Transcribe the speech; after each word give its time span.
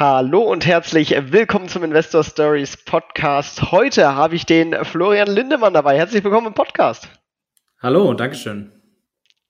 Hallo 0.00 0.40
und 0.40 0.64
herzlich 0.64 1.14
willkommen 1.30 1.68
zum 1.68 1.84
Investor 1.84 2.24
Stories 2.24 2.78
Podcast. 2.78 3.70
Heute 3.70 4.14
habe 4.14 4.34
ich 4.34 4.46
den 4.46 4.74
Florian 4.82 5.28
Lindemann 5.28 5.74
dabei. 5.74 5.98
Herzlich 5.98 6.24
willkommen 6.24 6.46
im 6.46 6.54
Podcast. 6.54 7.10
Hallo 7.82 8.08
und 8.08 8.18
Dankeschön. 8.18 8.72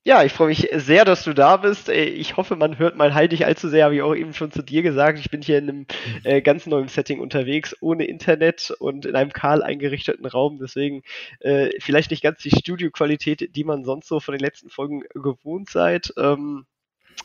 Ja, 0.02 0.24
ich 0.24 0.32
freue 0.32 0.48
mich 0.48 0.68
sehr, 0.74 1.04
dass 1.04 1.22
du 1.22 1.34
da 1.34 1.56
bist. 1.56 1.88
Ich 1.88 2.36
hoffe, 2.36 2.56
man 2.56 2.80
hört 2.80 2.96
mein 2.96 3.14
Halt 3.14 3.30
nicht 3.30 3.46
allzu 3.46 3.68
sehr, 3.68 3.84
habe 3.84 3.94
ich 3.94 4.02
auch 4.02 4.16
eben 4.16 4.34
schon 4.34 4.50
zu 4.50 4.62
dir 4.62 4.82
gesagt. 4.82 5.20
Ich 5.20 5.30
bin 5.30 5.40
hier 5.40 5.58
in 5.58 5.68
einem 5.68 5.86
äh, 6.24 6.42
ganz 6.42 6.66
neuen 6.66 6.88
Setting 6.88 7.20
unterwegs, 7.20 7.76
ohne 7.80 8.06
Internet 8.06 8.72
und 8.80 9.06
in 9.06 9.14
einem 9.14 9.32
kahl 9.32 9.62
eingerichteten 9.62 10.26
Raum. 10.26 10.58
Deswegen 10.60 11.04
äh, 11.38 11.70
vielleicht 11.78 12.10
nicht 12.10 12.24
ganz 12.24 12.42
die 12.42 12.50
Studioqualität, 12.50 13.54
die 13.54 13.62
man 13.62 13.84
sonst 13.84 14.08
so 14.08 14.18
von 14.18 14.32
den 14.32 14.40
letzten 14.40 14.68
Folgen 14.68 15.04
gewohnt 15.14 15.70
seid. 15.70 16.12
Ähm, 16.16 16.66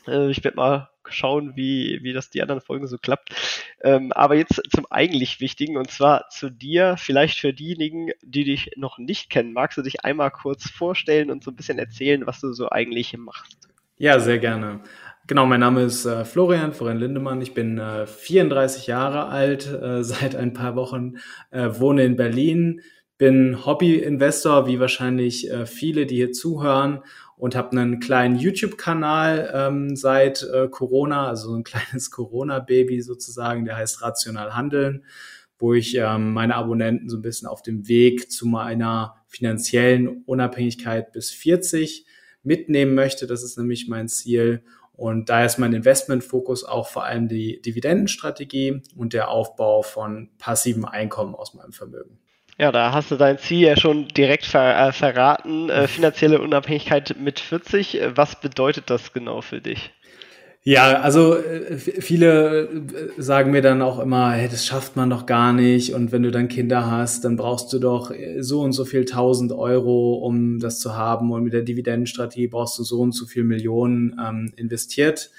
äh, 0.07 0.29
ich 0.29 0.43
werde 0.43 0.57
mal 0.57 0.89
schauen, 1.11 1.55
wie, 1.55 1.99
wie 2.01 2.13
das 2.13 2.29
die 2.29 2.41
anderen 2.41 2.61
Folgen 2.61 2.87
so 2.87 2.97
klappt. 2.97 3.33
Ähm, 3.81 4.11
aber 4.11 4.35
jetzt 4.35 4.61
zum 4.73 4.85
eigentlich 4.89 5.39
Wichtigen 5.39 5.77
und 5.77 5.91
zwar 5.91 6.29
zu 6.29 6.49
dir, 6.49 6.95
vielleicht 6.97 7.39
für 7.39 7.53
diejenigen, 7.53 8.11
die 8.21 8.43
dich 8.43 8.71
noch 8.75 8.97
nicht 8.97 9.29
kennen. 9.29 9.53
Magst 9.53 9.77
du 9.77 9.81
dich 9.81 10.03
einmal 10.03 10.31
kurz 10.31 10.69
vorstellen 10.69 11.31
und 11.31 11.43
so 11.43 11.51
ein 11.51 11.55
bisschen 11.55 11.79
erzählen, 11.79 12.25
was 12.25 12.41
du 12.41 12.53
so 12.53 12.69
eigentlich 12.69 13.15
machst? 13.17 13.69
Ja, 13.97 14.19
sehr 14.19 14.39
gerne. 14.39 14.81
Genau, 15.27 15.47
mein 15.47 15.61
Name 15.61 15.81
ist 15.81 16.05
äh, 16.05 16.23
Florian, 16.23 16.73
Florian 16.73 16.99
Lindemann. 16.99 17.41
Ich 17.41 17.55
bin 17.55 17.79
äh, 17.79 18.05
34 18.05 18.85
Jahre 18.85 19.27
alt, 19.27 19.65
äh, 19.67 20.03
seit 20.03 20.35
ein 20.35 20.53
paar 20.53 20.75
Wochen, 20.75 21.15
äh, 21.49 21.69
wohne 21.79 22.05
in 22.05 22.15
Berlin, 22.15 22.81
bin 23.17 23.65
Hobby-Investor, 23.65 24.67
wie 24.67 24.79
wahrscheinlich 24.79 25.49
äh, 25.49 25.65
viele, 25.65 26.05
die 26.05 26.17
hier 26.17 26.31
zuhören 26.31 26.99
und 27.37 27.55
habe 27.55 27.71
einen 27.71 27.99
kleinen 27.99 28.37
YouTube-Kanal 28.37 29.51
ähm, 29.53 29.95
seit 29.95 30.43
äh, 30.43 30.67
Corona, 30.69 31.27
also 31.27 31.53
ein 31.53 31.63
kleines 31.65 32.11
Corona-Baby 32.11 33.01
sozusagen, 33.01 33.65
der 33.65 33.77
heißt 33.77 34.01
Rational 34.01 34.55
Handeln, 34.55 35.05
wo 35.57 35.73
ich 35.73 35.95
ähm, 35.95 36.33
meine 36.33 36.55
Abonnenten 36.55 37.09
so 37.09 37.17
ein 37.17 37.21
bisschen 37.21 37.47
auf 37.47 37.61
dem 37.61 37.87
Weg 37.87 38.31
zu 38.31 38.45
meiner 38.47 39.15
finanziellen 39.27 40.23
Unabhängigkeit 40.25 41.11
bis 41.11 41.31
40 41.31 42.05
mitnehmen 42.43 42.93
möchte. 42.93 43.27
Das 43.27 43.43
ist 43.43 43.57
nämlich 43.57 43.87
mein 43.87 44.07
Ziel. 44.07 44.63
Und 44.93 45.29
da 45.29 45.43
ist 45.43 45.57
mein 45.57 45.73
Investmentfokus 45.73 46.63
auch 46.63 46.87
vor 46.87 47.03
allem 47.03 47.27
die 47.27 47.61
Dividendenstrategie 47.61 48.81
und 48.95 49.11
der 49.11 49.29
Aufbau 49.29 49.81
von 49.81 50.29
passivem 50.37 50.85
Einkommen 50.85 51.35
aus 51.35 51.53
meinem 51.53 51.73
Vermögen. 51.73 52.19
Ja, 52.57 52.71
da 52.71 52.93
hast 52.93 53.11
du 53.11 53.17
dein 53.17 53.37
Ziel 53.37 53.67
ja 53.67 53.77
schon 53.77 54.07
direkt 54.07 54.45
ver 54.45 54.87
äh, 54.87 54.93
verraten. 54.93 55.69
Äh, 55.69 55.87
finanzielle 55.89 56.41
Unabhängigkeit 56.41 57.15
mit 57.19 57.39
40. 57.39 57.99
Was 58.15 58.39
bedeutet 58.39 58.89
das 58.89 59.11
genau 59.11 59.41
für 59.41 59.59
dich? 59.59 59.91
Ja, 60.67 61.01
also 61.01 61.35
äh, 61.37 61.77
viele 61.77 62.61
äh, 62.61 63.21
sagen 63.21 63.51
mir 63.51 63.61
dann 63.61 63.83
auch 63.83 63.99
immer, 63.99 64.31
hey, 64.31 64.47
das 64.49 64.65
schafft 64.65 64.95
man 64.95 65.11
doch 65.11 65.25
gar 65.25 65.53
nicht. 65.53 65.93
Und 65.93 66.11
wenn 66.11 66.23
du 66.23 66.31
dann 66.31 66.47
Kinder 66.47 66.89
hast, 66.89 67.25
dann 67.25 67.35
brauchst 67.35 67.71
du 67.73 67.77
doch 67.77 68.09
äh, 68.09 68.41
so 68.41 68.61
und 68.61 68.71
so 68.71 68.85
viel 68.85 69.05
tausend 69.05 69.51
Euro, 69.51 70.15
um 70.15 70.59
das 70.59 70.79
zu 70.79 70.95
haben. 70.95 71.31
Und 71.31 71.43
mit 71.43 71.53
der 71.53 71.61
Dividendenstrategie 71.61 72.47
brauchst 72.47 72.79
du 72.79 72.83
so 72.83 73.01
und 73.01 73.11
so 73.11 73.25
viel 73.25 73.43
Millionen 73.43 74.19
ähm, 74.19 74.53
investiert. 74.55 75.29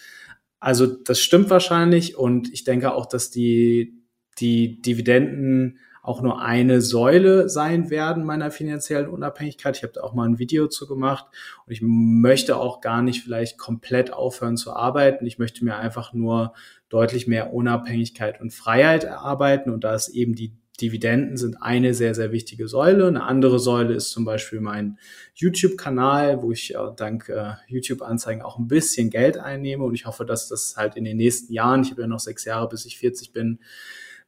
Also 0.61 0.87
das 0.87 1.19
stimmt 1.21 1.49
wahrscheinlich. 1.49 2.17
Und 2.17 2.53
ich 2.53 2.65
denke 2.65 2.95
auch, 2.95 3.07
dass 3.07 3.31
die, 3.31 4.05
die 4.39 4.81
Dividenden 4.83 5.79
auch 6.07 6.23
nur 6.23 6.41
eine 6.41 6.81
Säule 6.81 7.49
sein 7.49 7.91
werden 7.91 8.25
meiner 8.25 8.51
finanziellen 8.51 9.09
Unabhängigkeit. 9.09 9.77
Ich 9.77 9.83
habe 9.83 9.93
da 9.93 10.03
auch 10.03 10.15
mal 10.15 10.29
ein 10.29 10.39
Video 10.39 10.69
zu 10.69 10.87
gemacht 10.87 11.27
und 11.67 11.73
ich 11.73 11.81
möchte 11.83 12.57
auch 12.57 12.81
gar 12.81 13.03
nicht 13.03 13.25
vielleicht 13.25 13.59
komplett 13.59 14.13
aufhören 14.13 14.57
zu 14.57 14.73
arbeiten. 14.73 15.27
Ich 15.27 15.39
möchte 15.39 15.65
mir 15.65 15.77
einfach 15.77 16.13
nur 16.13 16.55
deutlich 16.89 17.27
mehr 17.27 17.53
Unabhängigkeit 17.53 18.41
und 18.41 18.55
Freiheit 18.55 19.05
erarbeiten 19.05 19.71
und 19.71 19.85
da 19.85 19.95
ist 19.95 20.09
eben 20.09 20.35
die 20.35 20.57
Dividenden 20.81 21.39
sind 21.39 21.63
eine 21.63 21.95
sehr, 21.95 22.15
sehr 22.15 22.33
wichtige 22.33 22.69
Säule. 22.69 23.07
Eine 23.07 23.23
andere 23.23 23.59
Säule 23.59 23.95
ist 23.95 24.11
zum 24.11 24.25
Beispiel 24.25 24.61
mein 24.61 24.99
YouTube-Kanal, 25.35 26.43
wo 26.43 26.53
ich 26.53 26.75
äh, 26.75 26.79
dank 26.95 27.31
äh, 27.31 27.55
YouTube-Anzeigen 27.67 28.43
auch 28.43 28.59
ein 28.59 28.69
bisschen 28.69 29.09
Geld 29.09 29.39
einnehme. 29.39 29.85
Und 29.85 29.95
ich 29.95 30.05
hoffe, 30.05 30.27
dass 30.27 30.49
das 30.49 30.77
halt 30.77 30.97
in 30.97 31.05
den 31.05 31.17
nächsten 31.17 31.53
Jahren, 31.53 31.83
ich 31.83 31.93
habe 31.93 32.03
ja 32.03 32.07
noch 32.07 32.21
sechs 32.21 32.45
Jahre, 32.45 32.69
bis 32.69 32.85
ich 32.85 32.99
40 32.99 33.33
bin, 33.33 33.61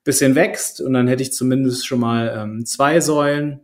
bisschen 0.09 0.35
wächst 0.35 0.81
und 0.81 0.95
dann 0.95 1.07
hätte 1.07 1.23
ich 1.23 1.35
zumindest 1.35 1.87
schon 1.87 2.01
mal 2.01 2.35
ähm, 2.35 2.65
zwei 2.65 2.99
Säulen. 2.99 3.61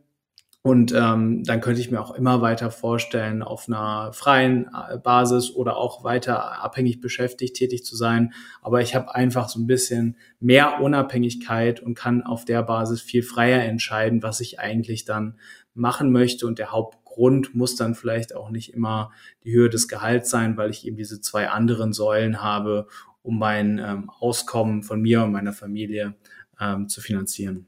Und 0.60 0.92
ähm, 0.92 1.42
dann 1.42 1.62
könnte 1.62 1.80
ich 1.80 1.90
mir 1.90 2.02
auch 2.02 2.14
immer 2.14 2.42
weiter 2.42 2.70
vorstellen, 2.70 3.42
auf 3.42 3.66
einer 3.66 4.12
freien 4.12 4.66
äh, 4.66 4.98
Basis 4.98 5.50
oder 5.50 5.78
auch 5.78 6.04
weiter 6.04 6.62
abhängig 6.62 7.00
beschäftigt 7.00 7.56
tätig 7.56 7.82
zu 7.86 7.96
sein. 7.96 8.34
Aber 8.60 8.82
ich 8.82 8.94
habe 8.94 9.14
einfach 9.14 9.48
so 9.48 9.58
ein 9.58 9.66
bisschen 9.66 10.18
mehr 10.38 10.82
Unabhängigkeit 10.82 11.80
und 11.80 11.94
kann 11.94 12.22
auf 12.22 12.44
der 12.44 12.62
Basis 12.62 13.00
viel 13.00 13.22
freier 13.22 13.62
entscheiden, 13.64 14.22
was 14.22 14.40
ich 14.40 14.60
eigentlich 14.60 15.06
dann 15.06 15.38
machen 15.72 16.12
möchte. 16.12 16.46
Und 16.46 16.58
der 16.58 16.72
Hauptgrund 16.72 17.54
muss 17.54 17.74
dann 17.74 17.94
vielleicht 17.94 18.36
auch 18.36 18.50
nicht 18.50 18.74
immer 18.74 19.12
die 19.44 19.54
Höhe 19.54 19.70
des 19.70 19.88
Gehalts 19.88 20.28
sein, 20.28 20.58
weil 20.58 20.68
ich 20.68 20.86
eben 20.86 20.98
diese 20.98 21.22
zwei 21.22 21.48
anderen 21.48 21.94
Säulen 21.94 22.42
habe, 22.42 22.86
um 23.22 23.38
mein 23.38 23.78
ähm, 23.78 24.10
Auskommen 24.10 24.82
von 24.82 25.00
mir 25.00 25.24
und 25.24 25.32
meiner 25.32 25.54
Familie 25.54 26.14
ähm, 26.60 26.88
zu 26.88 27.00
finanzieren. 27.00 27.66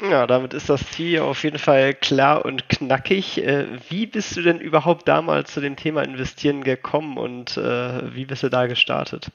Ja, 0.00 0.28
damit 0.28 0.54
ist 0.54 0.68
das 0.68 0.88
Ziel 0.92 1.20
auf 1.20 1.42
jeden 1.42 1.58
Fall 1.58 1.92
klar 1.92 2.44
und 2.44 2.68
knackig. 2.68 3.38
Äh, 3.38 3.66
wie 3.88 4.06
bist 4.06 4.36
du 4.36 4.42
denn 4.42 4.60
überhaupt 4.60 5.08
damals 5.08 5.52
zu 5.52 5.60
dem 5.60 5.74
Thema 5.74 6.02
Investieren 6.02 6.62
gekommen 6.62 7.18
und 7.18 7.56
äh, 7.56 8.14
wie 8.14 8.24
bist 8.24 8.44
du 8.44 8.48
da 8.48 8.66
gestartet? 8.66 9.32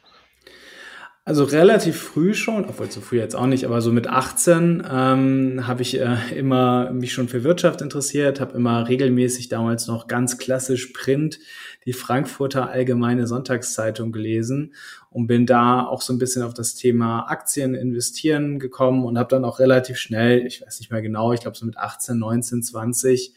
Also 1.25 1.45
relativ 1.45 2.01
früh 2.01 2.33
schon, 2.33 2.65
obwohl 2.65 2.89
zu 2.89 2.99
früh 2.99 3.17
jetzt 3.17 3.33
auch 3.33 3.45
nicht, 3.45 3.63
aber 3.63 3.79
so 3.79 3.93
mit 3.93 4.07
18 4.07 4.83
ähm, 4.91 5.65
habe 5.65 5.81
ich 5.81 5.97
äh, 5.97 6.17
immer 6.35 6.91
mich 6.91 7.13
schon 7.13 7.29
für 7.29 7.45
Wirtschaft 7.45 7.81
interessiert, 7.81 8.41
habe 8.41 8.57
immer 8.57 8.89
regelmäßig 8.89 9.47
damals 9.47 9.87
noch 9.87 10.07
ganz 10.07 10.37
klassisch 10.37 10.87
Print 10.87 11.39
die 11.85 11.93
Frankfurter 11.93 12.69
Allgemeine 12.69 13.25
Sonntagszeitung 13.25 14.11
gelesen 14.11 14.73
und 15.11 15.27
bin 15.27 15.45
da 15.45 15.85
auch 15.85 16.01
so 16.01 16.11
ein 16.11 16.19
bisschen 16.19 16.43
auf 16.43 16.53
das 16.53 16.75
Thema 16.75 17.21
Aktien 17.29 17.73
investieren 17.73 18.59
gekommen 18.59 19.05
und 19.05 19.17
habe 19.17 19.29
dann 19.29 19.45
auch 19.45 19.59
relativ 19.59 19.95
schnell, 19.97 20.45
ich 20.45 20.61
weiß 20.61 20.81
nicht 20.81 20.91
mehr 20.91 21.01
genau, 21.01 21.31
ich 21.31 21.39
glaube 21.39 21.55
so 21.55 21.65
mit 21.65 21.77
18, 21.77 22.17
19, 22.17 22.63
20 22.63 23.33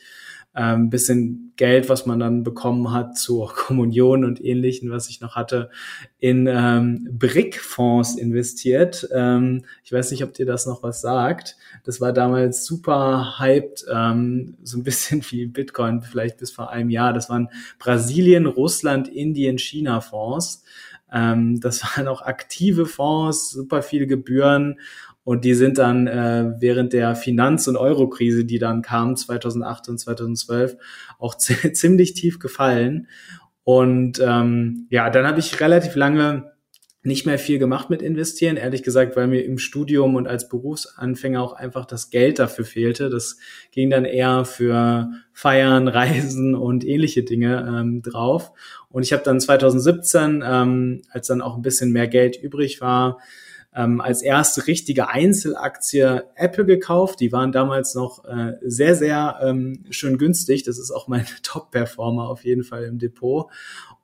ähm, 0.57 0.89
bisschen 0.89 1.53
Geld, 1.57 1.89
was 1.89 2.07
man 2.07 2.19
dann 2.19 2.43
bekommen 2.43 2.93
hat 2.93 3.17
zur 3.19 3.53
Kommunion 3.55 4.25
und 4.25 4.43
ähnlichen, 4.43 4.91
was 4.91 5.09
ich 5.09 5.21
noch 5.21 5.37
hatte, 5.37 5.71
in 6.19 6.47
ähm, 6.47 7.09
Brick-Fonds 7.13 8.17
investiert. 8.17 9.09
Ähm, 9.15 9.65
ich 9.85 9.93
weiß 9.93 10.11
nicht, 10.11 10.25
ob 10.25 10.33
dir 10.33 10.47
das 10.47 10.67
noch 10.67 10.83
was 10.83 11.01
sagt. 11.01 11.57
Das 11.85 12.01
war 12.01 12.13
damals 12.13 12.65
super 12.65 13.39
hyped, 13.39 13.85
ähm, 13.93 14.57
so 14.63 14.79
ein 14.79 14.83
bisschen 14.83 15.23
wie 15.31 15.47
Bitcoin, 15.47 16.03
vielleicht 16.03 16.39
bis 16.39 16.51
vor 16.51 16.71
einem 16.71 16.91
Jahr. 16.91 17.13
Das 17.13 17.29
waren 17.29 17.49
Brasilien, 17.79 18.47
Russland, 18.47 19.09
Indien, 19.09 19.59
China-Fonds. 19.59 20.65
Ähm, 21.13 21.61
das 21.61 21.83
waren 21.83 22.09
auch 22.09 22.23
aktive 22.23 22.87
Fonds, 22.87 23.51
super 23.51 23.83
viele 23.83 24.07
Gebühren 24.07 24.77
und 25.27 25.45
die 25.45 25.55
sind 25.55 25.79
dann 25.79 26.07
äh, 26.07 26.53
während 26.61 26.93
der 26.93 27.17
Finanz- 27.17 27.67
und 27.67 27.77
Eurokrise, 27.77 28.45
die 28.45 28.61
dann 28.61 28.81
kam 28.81 29.17
2008 29.17 29.89
und 29.89 29.99
2012, 29.99 30.77
auch 31.19 31.35
ziemlich 31.37 32.15
tief 32.15 32.39
gefallen. 32.39 33.09
Und 33.65 34.21
ähm, 34.25 34.87
ja, 34.89 35.11
dann 35.11 35.27
habe 35.27 35.41
ich 35.41 35.61
relativ 35.61 35.97
lange 35.97 36.53
nicht 37.03 37.27
mehr 37.27 37.41
viel 37.41 37.59
gemacht 37.59 37.91
mit 37.91 38.03
investieren, 38.03 38.57
ehrlich 38.57 38.85
gesagt, 38.85 39.17
weil 39.17 39.27
mir 39.27 39.45
im 39.45 39.59
Studium 39.59 40.15
und 40.15 40.29
als 40.29 40.49
Berufsanfänger 40.49 41.43
auch 41.43 41.55
einfach 41.55 41.87
das 41.87 42.11
Geld 42.11 42.39
dafür 42.39 42.65
fehlte. 42.65 43.11
Das 43.11 43.37
ging 43.73 43.91
dann 43.91 44.05
eher 44.05 44.45
für 44.45 45.11
Feiern, 45.33 45.89
Reisen 45.89 46.55
und 46.55 46.87
ähnliche 46.87 47.25
Dinge 47.25 47.67
ähm, 47.69 48.01
drauf. 48.01 48.53
Und 48.91 49.03
ich 49.03 49.13
habe 49.13 49.25
dann 49.25 49.41
2017, 49.41 50.45
ähm, 50.47 51.03
als 51.11 51.27
dann 51.27 51.43
auch 51.43 51.57
ein 51.57 51.63
bisschen 51.63 51.91
mehr 51.91 52.07
Geld 52.07 52.41
übrig 52.41 52.81
war, 52.81 53.19
ähm, 53.77 54.01
als 54.01 54.23
erste 54.23 54.67
richtige 54.67 55.09
Einzelaktie 55.09 56.25
Apple 56.35 56.65
gekauft. 56.65 57.21
Die 57.21 57.31
waren 57.31 57.53
damals 57.53 57.95
noch 57.95 58.25
äh, 58.25 58.55
sehr, 58.63 58.97
sehr 58.97 59.39
ähm, 59.43 59.85
schön 59.91 60.19
günstig. 60.19 60.65
Das 60.65 60.79
ist 60.79 60.91
auch 60.91 61.07
mein 61.07 61.27
Top-Performer 61.43 62.29
auf 62.29 62.45
jeden 62.45 62.65
Fall 62.65 62.85
im 62.85 62.99
Depot 62.99 63.51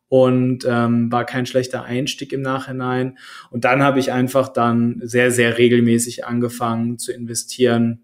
und 0.08 0.66
ähm, 0.68 1.10
war 1.10 1.24
kein 1.24 1.46
schlechter 1.46 1.84
Einstieg 1.84 2.34
im 2.34 2.42
Nachhinein. 2.42 3.18
Und 3.50 3.64
dann 3.64 3.82
habe 3.82 3.98
ich 3.98 4.12
einfach 4.12 4.50
dann 4.50 5.00
sehr, 5.02 5.30
sehr 5.30 5.56
regelmäßig 5.56 6.26
angefangen 6.26 6.98
zu 6.98 7.12
investieren 7.12 8.02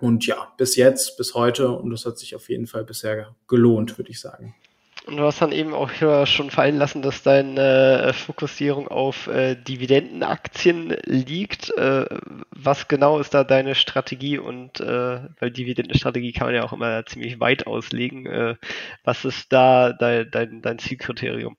und 0.00 0.26
ja, 0.26 0.52
bis 0.56 0.76
jetzt, 0.76 1.16
bis 1.16 1.34
heute, 1.34 1.70
und 1.72 1.90
das 1.90 2.06
hat 2.06 2.18
sich 2.18 2.36
auf 2.36 2.48
jeden 2.48 2.66
Fall 2.66 2.84
bisher 2.84 3.34
gelohnt, 3.48 3.98
würde 3.98 4.10
ich 4.10 4.20
sagen. 4.20 4.54
Und 5.08 5.16
du 5.16 5.22
hast 5.22 5.40
dann 5.40 5.52
eben 5.52 5.72
auch 5.72 5.90
schon 6.26 6.50
fallen 6.50 6.76
lassen, 6.76 7.00
dass 7.00 7.22
deine 7.22 8.02
äh, 8.02 8.12
Fokussierung 8.12 8.88
auf 8.88 9.26
äh, 9.26 9.54
Dividendenaktien 9.54 10.94
liegt. 11.04 11.70
Äh, 11.78 12.04
was 12.50 12.88
genau 12.88 13.18
ist 13.18 13.32
da 13.32 13.42
deine 13.42 13.74
Strategie? 13.74 14.36
Und 14.36 14.80
äh, 14.80 15.20
weil 15.40 15.50
Dividendenstrategie 15.50 16.32
kann 16.32 16.48
man 16.48 16.56
ja 16.56 16.62
auch 16.62 16.74
immer 16.74 17.06
ziemlich 17.06 17.40
weit 17.40 17.66
auslegen. 17.66 18.58
Was 19.02 19.24
ist 19.24 19.50
da 19.50 19.94
dein, 19.94 20.30
dein, 20.30 20.60
dein 20.60 20.78
Zielkriterium? 20.78 21.56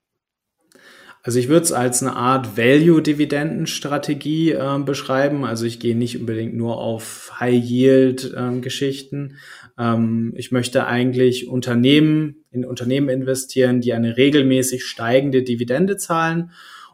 Also 1.21 1.37
ich 1.39 1.49
würde 1.49 1.63
es 1.63 1.73
als 1.73 2.01
eine 2.01 2.15
Art 2.15 2.55
Value-Dividendenstrategie 2.55 4.51
äh, 4.51 4.79
beschreiben. 4.79 5.43
Also 5.43 5.65
ich 5.65 5.79
gehe 5.79 5.97
nicht 5.97 6.17
unbedingt 6.19 6.55
nur 6.55 6.77
auf 6.77 7.31
High-Yield-Geschichten. 7.39 9.37
Ähm, 9.79 10.33
ich 10.35 10.51
möchte 10.51 10.85
eigentlich 10.85 11.47
Unternehmen 11.47 12.43
in 12.51 12.65
Unternehmen 12.65 13.09
investieren, 13.09 13.81
die 13.81 13.93
eine 13.93 14.17
regelmäßig 14.17 14.83
steigende 14.85 15.43
Dividende 15.43 15.97
zahlen 15.97 16.51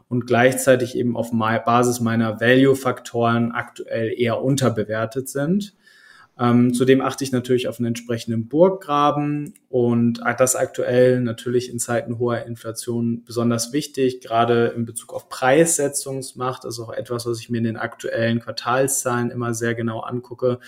und 0.08 0.26
gleichzeitig 0.26 0.96
eben 0.96 1.16
auf 1.16 1.32
Basis 1.32 2.00
meiner 2.00 2.40
Value-Faktoren 2.40 3.52
aktuell 3.52 4.14
eher 4.16 4.40
unterbewertet 4.40 5.28
sind. 5.28 5.74
Ähm, 6.38 6.74
zudem 6.74 7.00
achte 7.00 7.24
ich 7.24 7.32
natürlich 7.32 7.66
auf 7.66 7.78
einen 7.78 7.86
entsprechenden 7.86 8.46
Burggraben 8.46 9.54
und 9.70 10.20
das 10.36 10.54
aktuell 10.54 11.20
natürlich 11.22 11.70
in 11.70 11.78
Zeiten 11.78 12.18
hoher 12.18 12.44
Inflation 12.44 13.24
besonders 13.24 13.72
wichtig, 13.72 14.20
gerade 14.20 14.66
in 14.76 14.84
Bezug 14.84 15.14
auf 15.14 15.30
Preissetzungsmacht. 15.30 16.66
Ist 16.66 16.78
auch 16.78 16.92
etwas, 16.92 17.24
was 17.24 17.40
ich 17.40 17.48
mir 17.48 17.58
in 17.58 17.64
den 17.64 17.78
aktuellen 17.78 18.40
Quartalszahlen 18.40 19.30
immer 19.30 19.54
sehr 19.54 19.74
genau 19.74 20.00
angucke. 20.00 20.58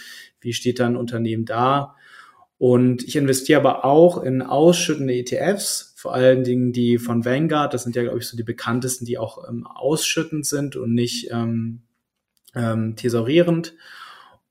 Wie 0.41 0.55
steht 0.55 0.81
dann 0.81 0.95
ein 0.95 0.97
Unternehmen 0.97 1.45
da? 1.45 1.97
Und 2.59 3.05
ich 3.05 3.15
investiere 3.15 3.61
aber 3.61 3.85
auch 3.85 4.23
in 4.23 4.43
ausschüttende 4.43 5.15
ETFs, 5.15 5.95
vor 5.97 6.13
allen 6.13 6.43
Dingen 6.43 6.73
die 6.73 6.99
von 6.99 7.25
Vanguard. 7.25 7.73
Das 7.73 7.85
sind 7.85 7.95
ja, 7.95 8.03
glaube 8.03 8.19
ich, 8.19 8.27
so 8.27 8.37
die 8.37 8.43
bekanntesten, 8.43 9.05
die 9.05 9.17
auch 9.17 9.49
ähm, 9.49 9.65
ausschüttend 9.67 10.45
sind 10.45 10.75
und 10.75 10.93
nicht 10.93 11.31
ähm, 11.31 11.83
ähm, 12.57 12.97
thesaurierend. 12.97 13.75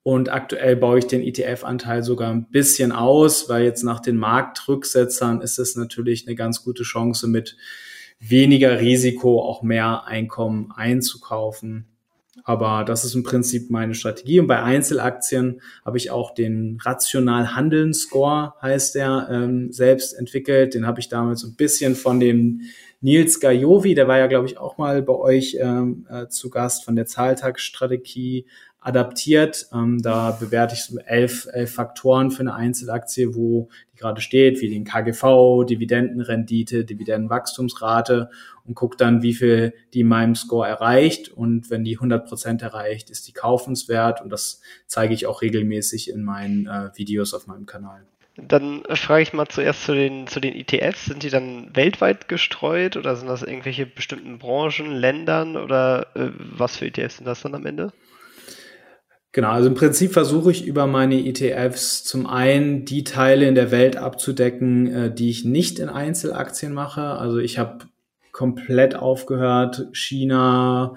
Und 0.04 0.30
aktuell 0.30 0.78
baue 0.78 1.00
ich 1.00 1.08
den 1.08 1.22
ETF-Anteil 1.22 2.02
sogar 2.02 2.32
ein 2.32 2.50
bisschen 2.50 2.94
aus, 2.94 3.50
weil 3.50 3.66
jetzt 3.66 3.84
nach 3.84 4.00
den 4.00 4.16
Marktrücksetzern 4.16 5.42
ist 5.42 5.60
es 5.60 5.76
natürlich 5.76 6.26
eine 6.26 6.36
ganz 6.36 6.64
gute 6.64 6.84
Chance, 6.84 7.28
mit 7.28 7.58
weniger 8.20 8.80
Risiko 8.80 9.42
auch 9.42 9.64
mehr 9.64 10.06
Einkommen 10.06 10.72
einzukaufen. 10.72 11.97
Aber 12.48 12.86
das 12.86 13.04
ist 13.04 13.14
im 13.14 13.24
Prinzip 13.24 13.70
meine 13.70 13.94
Strategie. 13.94 14.40
Und 14.40 14.48
bei 14.48 14.64
Einzelaktien 14.64 15.60
habe 15.84 15.98
ich 15.98 16.12
auch 16.12 16.34
den 16.34 16.80
Rational 16.82 17.54
Handeln 17.54 17.94
Score, 17.94 18.54
heißt 18.62 18.96
der, 18.96 19.28
ähm, 19.30 19.74
selbst 19.74 20.14
entwickelt. 20.14 20.74
Den 20.74 20.88
habe 20.88 21.02
ich 21.02 21.10
damals 21.10 21.44
ein 21.44 21.58
bisschen 21.58 21.94
von 21.94 22.22
dem 22.22 22.62
Nils 23.02 23.42
Gajovi, 23.42 23.96
der 23.96 24.08
war 24.08 24.18
ja, 24.18 24.28
glaube 24.28 24.48
ich, 24.48 24.58
auch 24.58 24.78
mal 24.78 25.02
bei 25.02 25.14
euch 25.14 25.58
ähm, 25.60 26.08
äh, 26.10 26.30
zu 26.30 26.50
Gast 26.50 26.86
von 26.86 26.96
der 26.96 27.06
Zahltagsstrategie 27.06 28.46
adaptiert. 28.80 29.68
Ähm, 29.74 30.02
da 30.02 30.32
bewerte 30.32 30.74
ich 30.74 30.86
so 30.86 30.98
elf, 31.00 31.50
elf 31.52 31.74
Faktoren 31.74 32.32
für 32.32 32.40
eine 32.40 32.56
Einzelaktie, 32.56 33.36
wo 33.36 33.68
die 33.92 33.98
gerade 33.98 34.22
steht, 34.22 34.62
wie 34.62 34.70
den 34.70 34.86
KGV, 34.86 35.66
Dividendenrendite, 35.66 36.86
Dividendenwachstumsrate 36.86 38.30
und 38.68 38.76
gucke 38.76 38.98
dann, 38.98 39.22
wie 39.22 39.34
viel 39.34 39.74
die 39.94 40.02
in 40.02 40.08
meinem 40.08 40.36
Score 40.36 40.68
erreicht. 40.68 41.30
Und 41.30 41.70
wenn 41.70 41.84
die 41.84 41.96
100 41.96 42.28
Prozent 42.28 42.62
erreicht, 42.62 43.10
ist 43.10 43.28
die 43.28 43.34
kaufenswert. 43.34 44.22
Und 44.22 44.30
das 44.30 44.62
zeige 44.86 45.14
ich 45.14 45.26
auch 45.26 45.42
regelmäßig 45.42 46.10
in 46.10 46.24
meinen 46.24 46.68
äh, 46.68 46.90
Videos 46.96 47.34
auf 47.34 47.48
meinem 47.48 47.66
Kanal. 47.66 48.06
Dann 48.36 48.84
frage 48.94 49.24
ich 49.24 49.34
mal 49.34 49.48
zuerst 49.48 49.84
zu 49.84 49.94
den, 49.94 50.28
zu 50.28 50.40
den 50.40 50.54
ETFs. 50.54 51.06
Sind 51.06 51.24
die 51.24 51.30
dann 51.30 51.76
weltweit 51.76 52.28
gestreut 52.28 52.96
oder 52.96 53.16
sind 53.16 53.28
das 53.28 53.42
irgendwelche 53.42 53.88
bestimmten 53.88 54.38
Branchen, 54.38 54.92
Ländern 54.92 55.58
oder 55.58 56.08
äh, 56.16 56.30
was 56.38 56.78
für 56.78 56.86
ETFs 56.86 57.18
sind 57.18 57.26
das 57.26 57.42
dann 57.42 57.56
am 57.56 57.66
Ende? 57.66 57.92
Genau, 59.32 59.52
also 59.52 59.68
im 59.68 59.76
Prinzip 59.76 60.14
versuche 60.14 60.52
ich 60.52 60.66
über 60.66 60.88
meine 60.88 61.24
ETFs 61.26 62.04
zum 62.04 62.26
einen 62.26 62.86
die 62.86 63.04
Teile 63.04 63.48
in 63.48 63.56
der 63.56 63.72
Welt 63.72 63.96
abzudecken, 63.96 64.88
äh, 64.88 65.14
die 65.14 65.30
ich 65.30 65.44
nicht 65.46 65.80
in 65.80 65.90
Einzelaktien 65.90 66.74
mache. 66.74 67.02
Also 67.02 67.38
ich 67.38 67.58
habe 67.58 67.86
komplett 68.38 68.96
aufgehört, 68.96 69.88
China, 69.94 70.96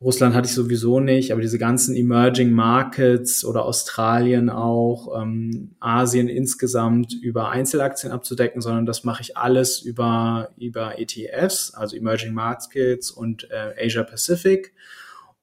Russland 0.00 0.34
hatte 0.34 0.48
ich 0.48 0.54
sowieso 0.54 0.98
nicht, 0.98 1.30
aber 1.30 1.40
diese 1.40 1.58
ganzen 1.58 1.94
Emerging 1.94 2.50
Markets 2.50 3.44
oder 3.44 3.64
Australien 3.64 4.50
auch, 4.50 5.22
ähm, 5.22 5.76
Asien 5.78 6.26
insgesamt 6.26 7.14
über 7.14 7.50
Einzelaktien 7.50 8.12
abzudecken, 8.12 8.60
sondern 8.60 8.86
das 8.86 9.04
mache 9.04 9.22
ich 9.22 9.36
alles 9.36 9.80
über, 9.80 10.50
über 10.56 10.98
ETFs, 10.98 11.74
also 11.74 11.96
Emerging 11.96 12.34
Markets 12.34 13.12
und 13.12 13.48
äh, 13.52 13.86
Asia 13.86 14.02
Pacific. 14.02 14.74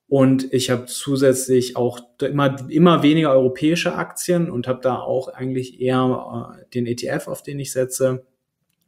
Und 0.10 0.54
ich 0.54 0.70
habe 0.70 0.86
zusätzlich 0.86 1.78
auch 1.78 2.00
immer, 2.22 2.70
immer 2.70 3.04
weniger 3.04 3.32
europäische 3.32 3.96
Aktien 3.96 4.52
und 4.52 4.68
habe 4.68 4.82
da 4.82 4.98
auch 5.00 5.30
eigentlich 5.30 5.80
eher 5.80 6.58
äh, 6.60 6.70
den 6.74 6.86
ETF, 6.88 7.30
auf 7.30 7.42
den 7.42 7.60
ich 7.60 7.72
setze. 7.72 8.26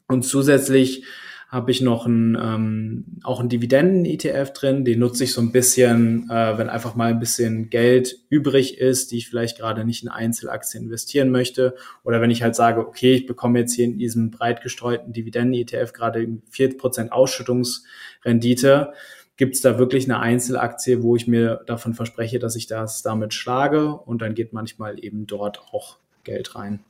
Und 0.09 0.23
zusätzlich 0.23 1.05
habe 1.49 1.71
ich 1.71 1.81
noch 1.81 2.05
einen, 2.05 2.35
ähm, 2.35 3.05
auch 3.23 3.39
einen 3.39 3.47
Dividenden-ETF 3.47 4.51
drin. 4.51 4.83
Den 4.83 4.99
nutze 4.99 5.23
ich 5.23 5.31
so 5.31 5.39
ein 5.39 5.53
bisschen, 5.53 6.29
äh, 6.29 6.57
wenn 6.57 6.69
einfach 6.69 6.95
mal 6.95 7.09
ein 7.09 7.19
bisschen 7.19 7.69
Geld 7.69 8.19
übrig 8.29 8.79
ist, 8.79 9.11
die 9.11 9.17
ich 9.17 9.29
vielleicht 9.29 9.57
gerade 9.57 9.85
nicht 9.85 10.03
in 10.03 10.09
Einzelaktien 10.09 10.83
investieren 10.83 11.29
möchte. 11.29 11.75
Oder 12.03 12.19
wenn 12.19 12.31
ich 12.31 12.43
halt 12.43 12.55
sage, 12.55 12.85
okay, 12.85 13.13
ich 13.13 13.27
bekomme 13.27 13.59
jetzt 13.59 13.73
hier 13.73 13.85
in 13.85 13.97
diesem 13.97 14.29
breit 14.29 14.61
gestreuten 14.61 15.13
Dividenden-ETF 15.13 15.93
gerade 15.93 16.27
4% 16.51 17.09
Ausschüttungsrendite 17.09 18.93
gibt 19.37 19.53
es 19.53 19.61
da 19.61 19.77
wirklich 19.77 20.05
eine 20.05 20.19
Einzelaktie, 20.19 21.03
wo 21.03 21.15
ich 21.15 21.27
mir 21.27 21.61
davon 21.67 21.93
verspreche, 21.93 22.39
dass 22.39 22.55
ich 22.55 22.65
das 22.65 23.03
damit 23.03 23.35
schlage 23.35 23.95
und 23.95 24.23
dann 24.23 24.33
geht 24.33 24.51
manchmal 24.51 25.03
eben 25.03 25.27
dort 25.27 25.59
auch 25.71 25.97
Geld 26.23 26.55
rein. 26.55 26.83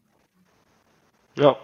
Ja, 1.40 1.56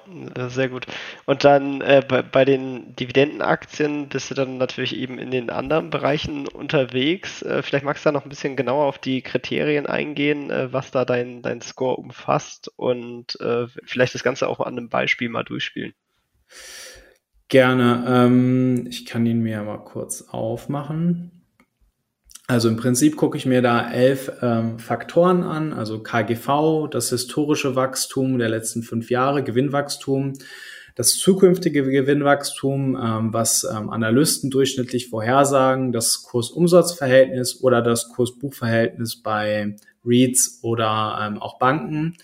sehr 0.50 0.70
gut. 0.70 0.86
Und 1.26 1.44
dann 1.44 1.82
äh, 1.82 2.04
bei, 2.08 2.22
bei, 2.22 2.46
den 2.46 2.96
Dividendenaktien 2.96 4.08
bist 4.08 4.30
du 4.30 4.36
dann 4.36 4.60
natürlich 4.60 4.96
eben 4.96 5.18
in 5.18 5.32
den 5.32 5.50
anderen 5.50 5.90
Bereichen 5.90 6.48
unterwegs. 6.48 7.42
Äh, 7.42 7.64
vielleicht 7.64 7.84
magst 7.84 8.06
du 8.06 8.10
da 8.10 8.12
noch 8.12 8.24
ein 8.24 8.30
bisschen 8.30 8.56
genauer 8.56 8.86
auf 8.86 9.00
die 9.00 9.24
Kriterien 9.24 9.88
eingehen, 9.88 10.52
äh, 10.52 10.72
was 10.72 10.92
da 10.92 11.06
dein, 11.06 11.42
dein 11.42 11.62
Score 11.62 11.96
umfasst 11.96 12.72
und 12.76 13.40
äh, 13.42 13.66
vielleicht 13.84 14.14
das 14.14 14.24
Ganze 14.24 14.48
auch 14.48 14.60
an 14.60 14.78
einem 14.78 14.90
Beispiel 14.90 15.30
mal 15.30 15.44
durchspielen. 15.44 15.94
Gerne. 17.48 18.04
Ähm, 18.08 18.86
ich 18.88 19.08
kann 19.08 19.26
ihn 19.26 19.42
mir 19.42 19.64
mal 19.64 19.84
kurz 19.84 20.22
aufmachen. 20.30 21.43
Also 22.48 22.68
im 22.68 22.76
Prinzip 22.76 23.16
gucke 23.16 23.38
ich 23.38 23.46
mir 23.46 23.62
da 23.62 23.90
elf 23.90 24.32
ähm, 24.42 24.78
Faktoren 24.78 25.44
an, 25.44 25.72
also 25.72 26.04
KGV, 26.04 26.90
das 26.92 27.10
historische 27.10 27.76
Wachstum 27.76 28.38
der 28.38 28.50
letzten 28.50 28.84
fünf 28.84 29.10
Jahre, 29.10 29.44
Gewinnwachstum, 29.44 30.34
das 30.96 31.16
zukünftige 31.16 31.84
Gewinnwachstum, 31.84 32.98
ähm, 33.02 33.34
was 33.34 33.64
ähm, 33.64 33.90
Analysten 33.90 34.52
durchschnittlich 34.52 35.10
vorhersagen, 35.10 35.94
das 35.94 36.24
Kurs-Umsatz-Verhältnis 36.24 37.62
oder 37.62 37.82
das 37.82 38.10
Kurs-Buch-Verhältnis 38.10 39.22
bei 39.22 39.76
REITs 40.06 40.60
oder 40.64 41.18
ähm, 41.22 41.42
auch 41.42 41.58
Banken. 41.60 42.18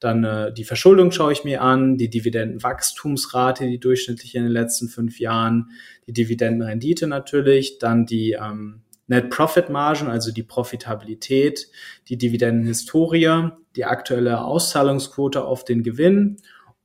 Dann 0.00 0.24
äh, 0.24 0.52
die 0.52 0.64
Verschuldung 0.64 1.12
schaue 1.12 1.32
ich 1.32 1.44
mir 1.44 1.62
an, 1.62 1.96
die 1.96 2.10
Dividendenwachstumsrate, 2.10 3.66
die 3.66 3.78
durchschnittlich 3.78 4.34
in 4.34 4.42
den 4.42 4.52
letzten 4.52 4.88
fünf 4.88 5.20
Jahren, 5.20 5.70
die 6.08 6.12
Dividendenrendite 6.12 7.06
natürlich, 7.06 7.78
dann 7.78 8.04
die 8.04 8.32
ähm, 8.32 8.82
Net 9.10 9.28
Profit 9.28 9.68
Margin, 9.70 10.06
also 10.06 10.30
die 10.30 10.44
Profitabilität, 10.44 11.66
die 12.08 12.16
Dividendenhistorie, 12.16 13.50
die 13.74 13.84
aktuelle 13.84 14.44
Auszahlungsquote 14.44 15.44
auf 15.44 15.64
den 15.64 15.82
Gewinn 15.82 16.36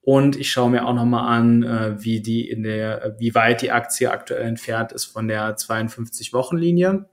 und 0.02 0.36
ich 0.36 0.52
schaue 0.52 0.72
mir 0.72 0.88
auch 0.88 0.96
nochmal 0.96 1.38
an, 1.38 1.62
äh, 1.62 2.04
wie 2.04 2.22
die 2.22 2.50
in 2.50 2.64
der, 2.64 3.16
wie 3.20 3.36
weit 3.36 3.62
die 3.62 3.72
Aktie 3.72 4.12
aktuell 4.12 4.42
entfernt 4.42 4.92
ist 4.92 5.06
von 5.06 5.28
der 5.28 5.56
52-Wochen-Linie. 5.56 7.06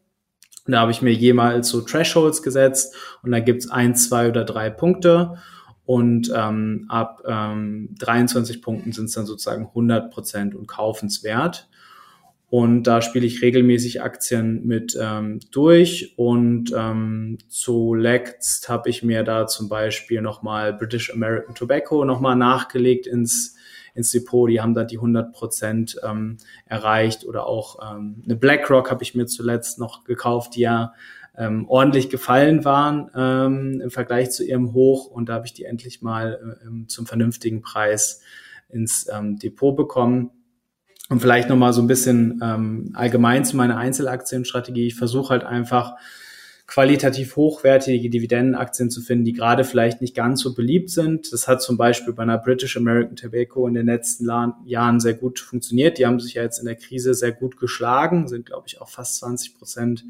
Da 0.67 0.81
habe 0.81 0.93
ich 0.93 1.03
mir 1.03 1.13
jemals 1.13 1.69
so 1.69 1.83
Thresholds 1.83 2.43
gesetzt 2.43 2.95
und 3.23 3.33
da 3.33 3.41
gibt's 3.41 3.71
ein, 3.71 3.95
zwei 3.95 4.29
oder 4.29 4.45
drei 4.45 4.71
Punkte 4.71 5.39
und 5.85 6.33
ähm, 6.35 6.87
ab 6.89 7.21
ähm, 7.27 7.95
23 7.99 8.63
Punkten 8.63 8.93
sind 8.93 9.07
es 9.07 9.13
dann 9.13 9.27
sozusagen 9.27 9.67
100 9.67 10.11
Prozent 10.11 10.55
und 10.55 10.69
kaufenswert. 10.69 11.69
Und 12.53 12.83
da 12.83 13.01
spiele 13.01 13.25
ich 13.25 13.41
regelmäßig 13.41 14.03
Aktien 14.03 14.67
mit 14.67 14.95
ähm, 15.01 15.41
durch. 15.53 16.13
Und 16.19 16.71
ähm, 16.77 17.39
zuletzt 17.49 18.69
habe 18.69 18.91
ich 18.91 19.03
mir 19.03 19.25
da 19.25 19.47
zum 19.47 19.71
Beispiel 19.71 20.21
nochmal 20.21 20.75
British 20.75 21.15
American 21.15 21.55
Tobacco 21.55 22.05
nochmal 22.05 22.37
nachgelegt 22.37 23.07
ins, 23.07 23.57
ins 23.95 24.11
Depot. 24.11 24.51
Die 24.51 24.61
haben 24.61 24.75
da 24.75 24.85
die 24.85 24.99
100 24.99 25.33
Prozent 25.33 25.97
ähm, 26.07 26.37
erreicht. 26.67 27.25
Oder 27.25 27.47
auch 27.47 27.79
ähm, 27.91 28.21
eine 28.23 28.37
BlackRock 28.37 28.91
habe 28.91 29.03
ich 29.03 29.15
mir 29.15 29.25
zuletzt 29.25 29.79
noch 29.79 30.05
gekauft, 30.05 30.55
die 30.55 30.61
ja 30.61 30.93
ähm, 31.35 31.65
ordentlich 31.71 32.11
gefallen 32.11 32.67
waren 32.67 33.11
ähm, 33.17 33.81
im 33.81 33.91
Vergleich 33.91 34.31
zu 34.31 34.45
ihrem 34.45 34.75
Hoch. 34.75 35.07
Und 35.07 35.31
da 35.31 35.37
habe 35.37 35.47
ich 35.47 35.55
die 35.55 35.65
endlich 35.65 36.03
mal 36.03 36.59
äh, 36.63 36.87
zum 36.87 37.07
vernünftigen 37.07 37.63
Preis 37.63 38.21
ins 38.69 39.09
ähm, 39.11 39.39
Depot 39.39 39.75
bekommen. 39.75 40.33
Und 41.13 41.21
vielleicht 41.21 41.51
nochmal 41.51 41.75
so 41.75 41.83
ein 41.83 41.87
bisschen 41.87 42.41
ähm, 42.43 42.93
allgemein 42.95 43.45
zu 43.45 43.55
meiner 43.55 43.77
Einzelaktienstrategie. 43.77 44.87
Ich 44.87 44.95
versuche 44.95 45.29
halt 45.29 45.45
einfach 45.45 45.93
qualitativ 46.67 47.37
hochwertige 47.37 48.09
Dividendenaktien 48.09 48.89
zu 48.89 49.03
finden, 49.03 49.27
die 49.27 49.35
gerade 49.35 49.65
vielleicht 49.65 50.01
nicht 50.01 50.17
ganz 50.17 50.41
so 50.41 50.55
beliebt 50.55 50.89
sind. 50.89 51.31
Das 51.31 51.49
hat 51.49 51.61
zum 51.61 51.77
Beispiel 51.77 52.15
bei 52.15 52.23
einer 52.23 52.39
British 52.39 52.79
American 52.79 53.17
Tobacco 53.17 53.69
in 53.69 53.75
den 53.75 53.85
letzten 53.85 54.27
Jahren 54.65 55.01
sehr 55.01 55.13
gut 55.13 55.39
funktioniert. 55.39 55.99
Die 55.99 56.07
haben 56.07 56.19
sich 56.19 56.33
ja 56.33 56.45
jetzt 56.45 56.61
in 56.61 56.65
der 56.65 56.77
Krise 56.77 57.13
sehr 57.13 57.33
gut 57.33 57.59
geschlagen, 57.59 58.27
sind, 58.27 58.47
glaube 58.47 58.65
ich, 58.69 58.81
auch 58.81 58.89
fast 58.89 59.19
20 59.19 59.59
Prozent 59.59 60.07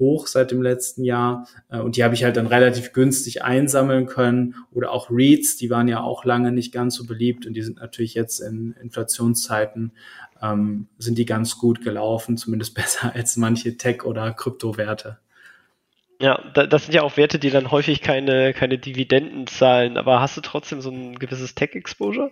hoch 0.00 0.26
seit 0.26 0.50
dem 0.50 0.62
letzten 0.62 1.04
Jahr. 1.04 1.46
Äh, 1.68 1.78
und 1.78 1.96
die 1.96 2.02
habe 2.02 2.14
ich 2.14 2.24
halt 2.24 2.36
dann 2.36 2.48
relativ 2.48 2.92
günstig 2.92 3.44
einsammeln 3.44 4.06
können. 4.06 4.56
Oder 4.72 4.90
auch 4.90 5.10
REITs, 5.10 5.56
die 5.58 5.70
waren 5.70 5.86
ja 5.86 6.00
auch 6.00 6.24
lange 6.24 6.50
nicht 6.50 6.72
ganz 6.72 6.96
so 6.96 7.06
beliebt 7.06 7.46
und 7.46 7.52
die 7.52 7.62
sind 7.62 7.76
natürlich 7.76 8.14
jetzt 8.14 8.40
in 8.40 8.74
Inflationszeiten, 8.82 9.92
ähm, 10.42 10.88
sind 10.98 11.18
die 11.18 11.26
ganz 11.26 11.58
gut 11.58 11.82
gelaufen, 11.82 12.36
zumindest 12.36 12.74
besser 12.74 13.14
als 13.14 13.36
manche 13.36 13.76
Tech- 13.76 14.04
oder 14.04 14.32
Kryptowerte. 14.32 15.18
Ja, 16.20 16.38
das 16.52 16.84
sind 16.84 16.94
ja 16.94 17.02
auch 17.02 17.16
Werte, 17.16 17.38
die 17.38 17.48
dann 17.48 17.70
häufig 17.70 18.02
keine, 18.02 18.52
keine 18.52 18.76
Dividenden 18.76 19.46
zahlen, 19.46 19.96
aber 19.96 20.20
hast 20.20 20.36
du 20.36 20.42
trotzdem 20.42 20.82
so 20.82 20.90
ein 20.90 21.18
gewisses 21.18 21.54
Tech-Exposure? 21.54 22.30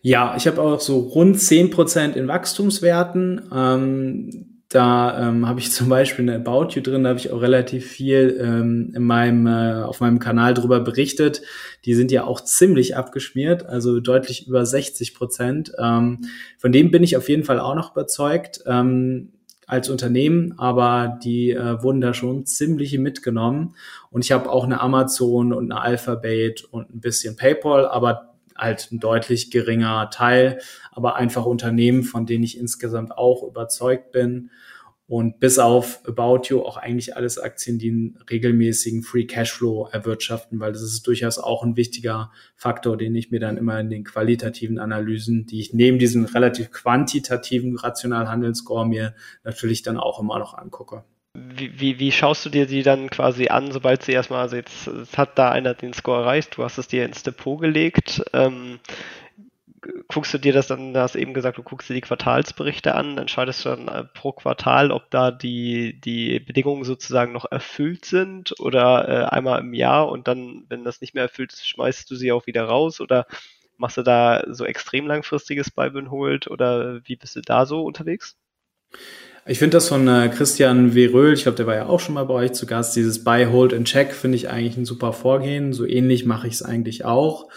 Ja, 0.00 0.34
ich 0.36 0.46
habe 0.46 0.62
auch 0.62 0.80
so 0.80 1.00
rund 1.00 1.38
zehn 1.38 1.70
Prozent 1.70 2.16
in 2.16 2.26
Wachstumswerten. 2.26 3.50
Ähm, 3.54 4.49
da 4.70 5.28
ähm, 5.28 5.46
habe 5.46 5.60
ich 5.60 5.70
zum 5.72 5.90
Beispiel 5.90 6.28
eine 6.28 6.36
About 6.36 6.74
You 6.74 6.80
drin, 6.80 7.04
da 7.04 7.10
habe 7.10 7.18
ich 7.18 7.30
auch 7.30 7.42
relativ 7.42 7.86
viel 7.86 8.38
ähm, 8.40 8.92
in 8.94 9.02
meinem, 9.02 9.46
äh, 9.46 9.82
auf 9.82 10.00
meinem 10.00 10.18
Kanal 10.18 10.54
drüber 10.54 10.80
berichtet. 10.80 11.42
Die 11.84 11.94
sind 11.94 12.10
ja 12.10 12.24
auch 12.24 12.40
ziemlich 12.40 12.96
abgeschmiert, 12.96 13.66
also 13.66 14.00
deutlich 14.00 14.46
über 14.46 14.64
60 14.64 15.14
Prozent. 15.14 15.72
Ähm, 15.78 16.20
von 16.56 16.72
dem 16.72 16.90
bin 16.90 17.02
ich 17.02 17.16
auf 17.16 17.28
jeden 17.28 17.44
Fall 17.44 17.60
auch 17.60 17.74
noch 17.74 17.92
überzeugt. 17.92 18.62
Ähm, 18.66 19.32
als 19.66 19.88
Unternehmen, 19.88 20.58
aber 20.58 21.20
die 21.22 21.52
äh, 21.52 21.80
wurden 21.80 22.00
da 22.00 22.12
schon 22.12 22.44
ziemlich 22.44 22.98
mitgenommen. 22.98 23.76
Und 24.10 24.24
ich 24.24 24.32
habe 24.32 24.50
auch 24.50 24.64
eine 24.64 24.80
Amazon 24.80 25.52
und 25.52 25.70
eine 25.70 25.80
Alphabet 25.80 26.64
und 26.64 26.92
ein 26.92 27.00
bisschen 27.00 27.36
PayPal, 27.36 27.86
aber 27.86 28.29
halt 28.60 28.88
ein 28.92 29.00
deutlich 29.00 29.50
geringer 29.50 30.10
Teil, 30.10 30.60
aber 30.92 31.16
einfach 31.16 31.46
Unternehmen, 31.46 32.02
von 32.02 32.26
denen 32.26 32.44
ich 32.44 32.58
insgesamt 32.58 33.16
auch 33.16 33.42
überzeugt 33.42 34.12
bin. 34.12 34.50
Und 35.06 35.40
bis 35.40 35.58
auf 35.58 36.06
About 36.06 36.42
You 36.44 36.62
auch 36.62 36.76
eigentlich 36.76 37.16
alles 37.16 37.36
Aktien, 37.36 37.80
die 37.80 37.90
einen 37.90 38.18
regelmäßigen 38.30 39.02
Free 39.02 39.24
Cashflow 39.24 39.88
erwirtschaften, 39.90 40.60
weil 40.60 40.70
das 40.70 40.82
ist 40.82 41.04
durchaus 41.04 41.38
auch 41.38 41.64
ein 41.64 41.76
wichtiger 41.76 42.30
Faktor, 42.54 42.96
den 42.96 43.16
ich 43.16 43.32
mir 43.32 43.40
dann 43.40 43.56
immer 43.56 43.80
in 43.80 43.90
den 43.90 44.04
qualitativen 44.04 44.78
Analysen, 44.78 45.46
die 45.46 45.58
ich 45.58 45.74
neben 45.74 45.98
diesem 45.98 46.26
relativ 46.26 46.70
quantitativen 46.70 47.76
rational 47.76 48.28
Handelsscore 48.28 48.86
mir 48.86 49.16
natürlich 49.42 49.82
dann 49.82 49.96
auch 49.96 50.20
immer 50.20 50.38
noch 50.38 50.54
angucke. 50.54 51.02
Wie, 51.32 52.00
wie, 52.00 52.10
schaust 52.10 52.44
du 52.44 52.50
dir 52.50 52.66
die 52.66 52.82
dann 52.82 53.08
quasi 53.08 53.48
an, 53.48 53.70
sobald 53.70 54.02
sie 54.02 54.12
erstmal, 54.12 54.42
also 54.42 54.56
jetzt, 54.56 54.86
jetzt 54.88 55.16
hat 55.16 55.38
da 55.38 55.50
einer 55.50 55.74
den 55.74 55.92
Score 55.92 56.22
erreicht, 56.22 56.56
du 56.56 56.64
hast 56.64 56.76
es 56.76 56.88
dir 56.88 57.04
ins 57.04 57.22
Depot 57.22 57.60
gelegt. 57.60 58.22
Ähm, 58.32 58.80
guckst 60.08 60.34
du 60.34 60.38
dir 60.38 60.52
das 60.52 60.66
dann, 60.66 60.92
du 60.92 61.00
hast 61.00 61.14
eben 61.14 61.32
gesagt, 61.34 61.58
du 61.58 61.62
guckst 61.62 61.88
dir 61.88 61.94
die 61.94 62.00
Quartalsberichte 62.00 62.94
an, 62.94 63.16
entscheidest 63.16 63.64
du 63.64 63.70
dann 63.70 63.88
äh, 63.88 64.04
pro 64.04 64.32
Quartal, 64.32 64.90
ob 64.90 65.10
da 65.10 65.30
die, 65.30 66.00
die 66.00 66.40
Bedingungen 66.40 66.84
sozusagen 66.84 67.32
noch 67.32 67.50
erfüllt 67.50 68.04
sind 68.04 68.58
oder 68.60 69.08
äh, 69.08 69.24
einmal 69.26 69.60
im 69.60 69.72
Jahr 69.72 70.08
und 70.08 70.28
dann, 70.28 70.64
wenn 70.68 70.84
das 70.84 71.00
nicht 71.00 71.14
mehr 71.14 71.24
erfüllt 71.24 71.52
ist, 71.52 71.66
schmeißt 71.66 72.10
du 72.10 72.16
sie 72.16 72.32
auch 72.32 72.46
wieder 72.46 72.64
raus 72.64 73.00
oder 73.00 73.26
machst 73.78 73.96
du 73.96 74.02
da 74.02 74.44
so 74.48 74.64
extrem 74.64 75.06
langfristiges 75.06 75.72
and 75.76 76.10
Hold 76.10 76.48
oder 76.48 77.00
wie 77.04 77.16
bist 77.16 77.36
du 77.36 77.40
da 77.40 77.64
so 77.66 77.84
unterwegs? 77.84 78.36
Ich 79.46 79.58
finde 79.58 79.78
das 79.78 79.88
von 79.88 80.06
äh, 80.06 80.28
Christian 80.28 80.92
Veröhl, 80.92 81.32
ich 81.32 81.44
glaube, 81.44 81.56
der 81.56 81.66
war 81.66 81.74
ja 81.74 81.86
auch 81.86 81.98
schon 81.98 82.14
mal 82.14 82.24
bei 82.24 82.34
euch 82.34 82.52
zu 82.52 82.66
Gast, 82.66 82.94
dieses 82.94 83.24
Buy, 83.24 83.46
Hold 83.46 83.72
and 83.72 83.88
Check 83.88 84.12
finde 84.12 84.36
ich 84.36 84.50
eigentlich 84.50 84.76
ein 84.76 84.84
super 84.84 85.14
Vorgehen. 85.14 85.72
So 85.72 85.86
ähnlich 85.86 86.26
mache 86.26 86.46
ich 86.46 86.54
es 86.54 86.62
eigentlich 86.62 87.06
auch. 87.06 87.48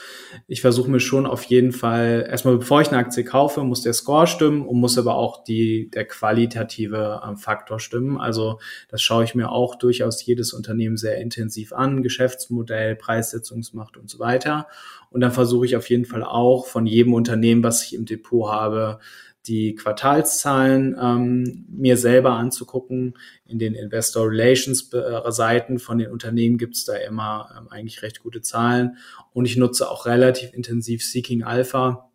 Ich 0.47 0.61
versuche 0.61 0.89
mir 0.89 1.01
schon 1.01 1.25
auf 1.25 1.43
jeden 1.43 1.73
Fall, 1.73 2.25
erstmal 2.29 2.57
bevor 2.57 2.79
ich 2.79 2.87
eine 2.87 2.99
Aktie 2.99 3.25
kaufe, 3.25 3.63
muss 3.63 3.81
der 3.81 3.91
Score 3.91 4.27
stimmen 4.27 4.65
und 4.65 4.79
muss 4.79 4.97
aber 4.97 5.15
auch 5.15 5.43
die, 5.43 5.89
der 5.89 6.05
qualitative 6.05 7.21
äh, 7.21 7.35
Faktor 7.35 7.81
stimmen. 7.81 8.17
Also 8.17 8.59
das 8.87 9.01
schaue 9.01 9.25
ich 9.25 9.35
mir 9.35 9.51
auch 9.51 9.75
durchaus 9.75 10.25
jedes 10.25 10.53
Unternehmen 10.53 10.95
sehr 10.95 11.17
intensiv 11.17 11.73
an, 11.73 12.01
Geschäftsmodell, 12.01 12.95
Preissetzungsmacht 12.95 13.97
und 13.97 14.09
so 14.09 14.19
weiter. 14.19 14.67
Und 15.09 15.19
dann 15.19 15.33
versuche 15.33 15.65
ich 15.65 15.75
auf 15.75 15.89
jeden 15.89 16.05
Fall 16.05 16.23
auch 16.23 16.65
von 16.65 16.85
jedem 16.85 17.13
Unternehmen, 17.13 17.61
was 17.61 17.83
ich 17.83 17.93
im 17.93 18.05
Depot 18.05 18.49
habe, 18.49 18.99
die 19.45 19.75
Quartalszahlen 19.75 20.95
ähm, 20.99 21.65
mir 21.69 21.97
selber 21.97 22.33
anzugucken. 22.33 23.17
In 23.45 23.59
den 23.59 23.75
Investor 23.75 24.29
Relations 24.29 24.93
äh, 24.93 25.31
Seiten 25.31 25.79
von 25.79 25.97
den 25.97 26.11
Unternehmen 26.11 26.57
gibt 26.57 26.75
es 26.75 26.85
da 26.85 26.95
immer 26.95 27.49
ähm, 27.57 27.67
eigentlich 27.69 28.01
recht 28.01 28.21
gute 28.21 28.41
Zahlen. 28.41 28.97
Und 29.33 29.45
ich 29.45 29.57
nutze 29.57 29.89
auch 29.89 30.05
relativ 30.05 30.53
intensiv 30.53 31.03
Seeking 31.03 31.43
Alpha, 31.43 32.09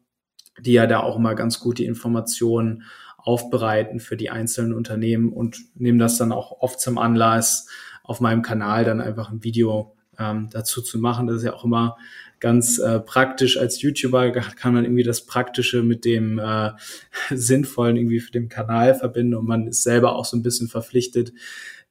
die 0.61 0.73
ja 0.73 0.87
da 0.87 1.01
auch 1.01 1.17
immer 1.17 1.35
ganz 1.35 1.61
gute 1.61 1.85
Informationen 1.85 2.85
aufbereiten 3.19 4.01
für 4.01 4.17
die 4.17 4.31
einzelnen 4.31 4.73
Unternehmen 4.73 5.33
und 5.33 5.59
nehme 5.75 5.99
das 5.99 6.17
dann 6.17 6.33
auch 6.33 6.61
oft 6.61 6.81
zum 6.81 6.97
Anlass, 6.97 7.69
auf 8.03 8.21
meinem 8.21 8.41
Kanal 8.41 8.85
dann 8.85 9.03
einfach 9.03 9.31
ein 9.31 9.45
Video 9.45 9.95
ähm, 10.19 10.49
dazu 10.51 10.81
zu 10.81 10.99
machen. 10.99 11.27
Das 11.27 11.37
ist 11.37 11.45
ja 11.45 11.53
auch 11.53 11.65
immer 11.65 11.99
ganz 12.41 12.79
äh, 12.79 13.01
praktisch 13.01 13.59
als 13.59 13.81
YouTuber 13.83 14.31
kann 14.31 14.75
man 14.75 14.85
irgendwie 14.85 15.03
das 15.03 15.27
Praktische 15.27 15.83
mit 15.83 16.05
dem 16.05 16.39
äh, 16.39 16.71
Sinnvollen 17.31 17.97
irgendwie 17.97 18.21
für 18.21 18.33
den 18.33 18.49
Kanal 18.49 18.95
verbinden 18.95 19.35
und 19.35 19.47
man 19.47 19.67
ist 19.67 19.83
selber 19.83 20.17
auch 20.17 20.25
so 20.25 20.37
ein 20.37 20.43
bisschen 20.43 20.69
verpflichtet, 20.69 21.33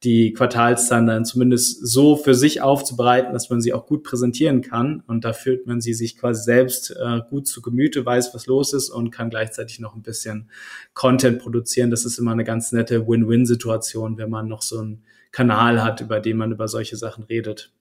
die 0.04 0.32
Quartalszahlen 0.34 1.08
dann 1.08 1.26
zumindest 1.26 1.88
so 1.88 2.16
für 2.16 2.36
sich 2.36 2.62
aufzubereiten, 2.62 3.34
dass 3.34 3.50
man 3.50 3.62
sie 3.62 3.74
auch 3.74 3.88
gut 3.88 4.04
präsentieren 4.04 4.62
kann. 4.62 5.02
Und 5.08 5.26
da 5.26 5.34
fühlt 5.34 5.66
man 5.66 5.82
sie 5.82 5.94
sich 5.94 6.18
quasi 6.18 6.44
selbst 6.44 6.92
äh, 6.92 7.22
gut 7.30 7.48
zu 7.48 7.62
Gemüte, 7.64 8.06
weiß, 8.06 8.34
was 8.36 8.46
los 8.46 8.74
ist 8.74 8.90
und 8.90 9.10
kann 9.10 9.32
gleichzeitig 9.32 9.80
noch 9.80 9.96
ein 9.96 10.04
bisschen 10.04 10.52
Content 10.94 11.40
produzieren. 11.40 11.90
Das 11.90 12.06
ist 12.06 12.20
immer 12.20 12.32
eine 12.32 12.44
ganz 12.44 12.72
nette 12.72 13.08
Win-Win-Situation, 13.08 14.18
wenn 14.20 14.30
man 14.30 14.48
noch 14.48 14.62
so 14.62 14.80
einen 14.80 15.04
Kanal 15.32 15.84
hat, 15.84 16.00
über 16.00 16.20
den 16.20 16.38
man 16.38 16.52
über 16.52 16.68
solche 16.68 16.96
Sachen 16.96 17.24
redet. 17.24 17.72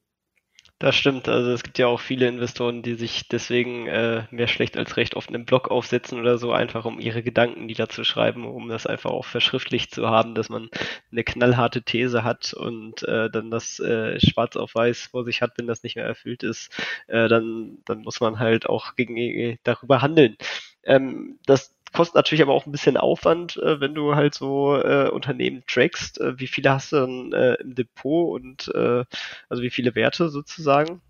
Das 0.78 0.94
stimmt. 0.94 1.26
Also 1.26 1.52
es 1.52 1.62
gibt 1.62 1.78
ja 1.78 1.86
auch 1.86 2.00
viele 2.00 2.28
Investoren, 2.28 2.82
die 2.82 2.94
sich 2.96 3.28
deswegen 3.28 3.86
äh, 3.86 4.24
mehr 4.30 4.46
schlecht 4.46 4.76
als 4.76 4.98
recht 4.98 5.14
oft 5.16 5.30
einen 5.30 5.46
Blog 5.46 5.70
aufsetzen 5.70 6.20
oder 6.20 6.36
so, 6.36 6.52
einfach 6.52 6.84
um 6.84 7.00
ihre 7.00 7.22
Gedanken 7.22 7.64
niederzuschreiben, 7.64 8.44
um 8.44 8.68
das 8.68 8.86
einfach 8.86 9.10
auch 9.10 9.24
verschriftlicht 9.24 9.94
zu 9.94 10.06
haben, 10.08 10.34
dass 10.34 10.50
man 10.50 10.68
eine 11.10 11.24
knallharte 11.24 11.82
These 11.82 12.24
hat 12.24 12.52
und 12.52 13.02
äh, 13.04 13.30
dann 13.30 13.50
das 13.50 13.80
äh, 13.80 14.20
schwarz 14.20 14.56
auf 14.56 14.74
weiß 14.74 15.04
vor 15.12 15.24
sich 15.24 15.40
hat, 15.40 15.52
wenn 15.56 15.66
das 15.66 15.82
nicht 15.82 15.96
mehr 15.96 16.04
erfüllt 16.04 16.42
ist, 16.42 16.70
äh, 17.06 17.26
dann, 17.28 17.78
dann 17.86 18.02
muss 18.02 18.20
man 18.20 18.38
halt 18.38 18.68
auch 18.68 18.96
gegen, 18.96 19.16
äh, 19.16 19.56
darüber 19.62 20.02
handeln. 20.02 20.36
Ähm, 20.84 21.38
das 21.46 21.75
kostet 21.96 22.14
natürlich 22.14 22.42
aber 22.42 22.52
auch 22.52 22.66
ein 22.66 22.72
bisschen 22.72 22.98
Aufwand, 22.98 23.56
äh, 23.56 23.80
wenn 23.80 23.94
du 23.94 24.14
halt 24.14 24.34
so 24.34 24.76
äh, 24.76 25.08
Unternehmen 25.08 25.62
trackst. 25.66 26.20
Äh, 26.20 26.38
wie 26.38 26.46
viele 26.46 26.70
hast 26.70 26.92
du 26.92 26.96
dann 26.96 27.32
äh, 27.32 27.54
im 27.54 27.74
Depot 27.74 28.38
und 28.38 28.70
äh, 28.74 29.04
also 29.48 29.62
wie 29.62 29.70
viele 29.70 29.94
Werte 29.94 30.28
sozusagen? 30.28 31.00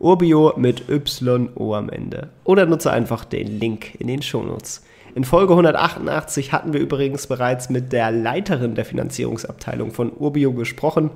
urbio 0.00 0.54
mit 0.56 0.84
YO 0.88 1.74
am 1.74 1.90
Ende. 1.90 2.30
Oder 2.44 2.66
nutze 2.66 2.90
einfach 2.90 3.24
den 3.24 3.60
Link 3.60 3.94
in 4.00 4.08
den 4.08 4.22
Shownotes. 4.22 4.82
In 5.14 5.24
Folge 5.24 5.52
188 5.52 6.52
hatten 6.52 6.72
wir 6.72 6.80
übrigens 6.80 7.26
bereits 7.26 7.68
mit 7.68 7.92
der 7.92 8.12
Leiterin 8.12 8.76
der 8.76 8.84
Finanzierungsabteilung 8.84 9.90
von 9.90 10.12
Urbio 10.16 10.52
gesprochen. 10.52 11.10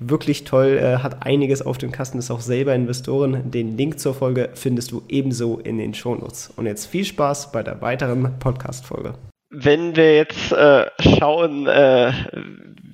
Wirklich 0.00 0.44
toll, 0.44 0.78
äh, 0.78 0.98
hat 0.98 1.26
einiges 1.26 1.62
auf 1.62 1.78
dem 1.78 1.90
Kasten, 1.90 2.18
ist 2.18 2.30
auch 2.30 2.40
selber 2.40 2.74
Investoren. 2.74 3.50
Den 3.50 3.76
Link 3.76 3.98
zur 3.98 4.14
Folge 4.14 4.50
findest 4.54 4.92
du 4.92 5.02
ebenso 5.08 5.58
in 5.58 5.78
den 5.78 5.94
Shownotes. 5.94 6.52
Und 6.56 6.66
jetzt 6.66 6.86
viel 6.86 7.04
Spaß 7.04 7.50
bei 7.50 7.62
der 7.62 7.80
weiteren 7.80 8.38
Podcast-Folge. 8.38 9.14
Wenn 9.50 9.96
wir 9.96 10.14
jetzt 10.14 10.52
äh, 10.52 10.84
schauen, 11.00 11.66
äh, 11.66 12.12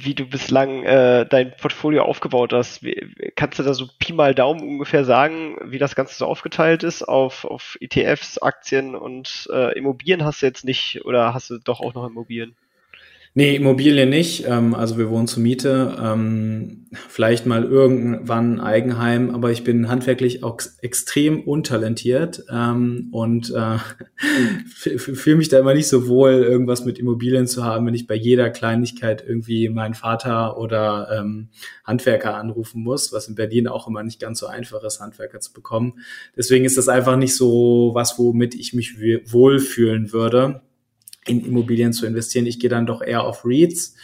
wie 0.04 0.14
du 0.14 0.26
bislang 0.26 0.82
äh, 0.84 1.26
dein 1.26 1.56
Portfolio 1.56 2.04
aufgebaut 2.04 2.52
hast, 2.52 2.82
wie, 2.82 3.32
kannst 3.37 3.58
du 3.58 3.62
da 3.62 3.75
so 3.75 3.88
Pi 3.99 4.12
mal 4.12 4.34
Daumen 4.34 4.61
ungefähr 4.61 5.04
sagen, 5.04 5.56
wie 5.64 5.78
das 5.78 5.94
Ganze 5.94 6.14
so 6.14 6.26
aufgeteilt 6.26 6.82
ist 6.82 7.02
auf, 7.02 7.44
auf 7.44 7.76
ETFs, 7.80 8.38
Aktien 8.38 8.94
und 8.94 9.49
äh, 9.52 9.76
Immobilien 9.78 10.25
hast 10.25 10.42
du 10.42 10.46
jetzt 10.46 10.64
nicht 10.64 11.04
oder 11.04 11.34
hast 11.34 11.50
du 11.50 11.58
doch 11.58 11.80
auch 11.80 11.94
noch 11.94 12.06
Immobilien? 12.06 12.56
Nee, 13.37 13.57
Immobilien 13.57 14.11
nicht. 14.11 14.47
Ähm, 14.47 14.75
also 14.75 14.97
wir 14.97 15.11
wohnen 15.11 15.26
zur 15.26 15.43
Miete. 15.43 15.97
Ähm, 16.00 16.87
vielleicht 17.09 17.47
mal 17.47 17.64
irgendwann 17.64 18.55
ein 18.55 18.61
Eigenheim, 18.61 19.35
aber 19.35 19.50
ich 19.50 19.64
bin 19.64 19.88
handwerklich 19.88 20.45
auch 20.45 20.61
extrem 20.83 21.41
untalentiert 21.41 22.45
ähm, 22.49 23.09
und 23.11 23.53
äh, 23.53 23.79
fühle 24.69 25.37
mich 25.37 25.49
da 25.49 25.59
immer 25.59 25.75
nicht 25.75 25.88
so 25.88 26.07
wohl, 26.07 26.31
irgendwas 26.31 26.85
mit 26.85 27.00
Immobilien 27.00 27.49
zu 27.49 27.64
haben, 27.64 27.87
wenn 27.87 27.95
ich 27.95 28.07
bei 28.07 28.14
jeder 28.14 28.50
Kleinigkeit 28.50 29.25
irgendwie 29.26 29.69
meinen 29.69 29.95
Vater 29.95 30.57
oder 30.57 31.09
ähm, 31.19 31.49
Handwerker 31.83 32.37
anrufen 32.37 32.85
muss, 32.85 33.12
was 33.12 33.26
in 33.26 33.35
Berlin 33.35 33.67
auch 33.67 33.88
immer 33.88 34.05
nicht 34.05 34.21
ganz 34.21 34.38
so 34.38 34.47
einfach 34.47 34.85
ist, 34.85 35.00
Handwerker 35.00 35.41
zu 35.41 35.53
bekommen. 35.53 35.95
Deswegen 36.37 36.64
ist 36.64 36.79
das 36.79 36.88
einfach 36.88 37.17
nicht 37.17 37.35
so 37.35 37.91
was, 37.95 38.17
womit 38.17 38.55
ich 38.55 38.75
mich 38.75 38.97
wohlfühlen 38.97 40.12
würde 40.12 40.62
in 41.26 41.45
Immobilien 41.45 41.93
zu 41.93 42.07
investieren. 42.07 42.47
Ich 42.47 42.59
gehe 42.59 42.71
dann 42.71 42.87
doch 42.87 43.02
eher 43.02 43.25
auf 43.25 43.45
REITs. 43.45 43.95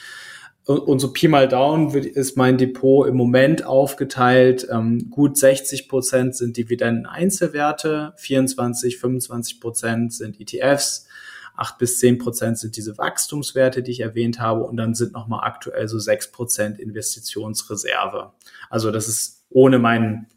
Und, 0.67 1.01
so 1.01 1.13
Pi 1.13 1.27
mal 1.27 1.49
Down 1.49 1.93
ist 1.95 2.37
mein 2.37 2.57
Depot 2.57 3.09
im 3.09 3.17
Moment 3.17 3.65
aufgeteilt. 3.65 4.69
Ähm, 4.71 5.11
gut 5.11 5.37
60 5.37 5.89
Prozent 5.89 6.37
sind 6.37 6.57
Dividenden-Einzelwerte, 6.57 8.13
24, 8.17 8.99
25 8.99 9.61
Prozent 9.61 10.13
sind 10.13 10.39
ETFs, 10.39 11.09
8 11.57 11.79
bis 11.79 11.99
10 11.99 12.19
Prozent 12.19 12.59
sind 12.59 12.77
diese 12.77 12.97
Wachstumswerte, 12.99 13.83
die 13.83 13.91
ich 13.91 14.01
erwähnt 14.01 14.39
habe. 14.39 14.63
Und 14.63 14.77
dann 14.77 14.95
sind 14.95 15.13
nochmal 15.13 15.41
aktuell 15.43 15.89
so 15.89 15.99
6 15.99 16.31
Prozent 16.31 16.79
Investitionsreserve. 16.79 18.33
Also 18.69 18.93
das 18.93 19.09
ist 19.09 19.45
ohne 19.51 19.79
meinen 19.79 20.29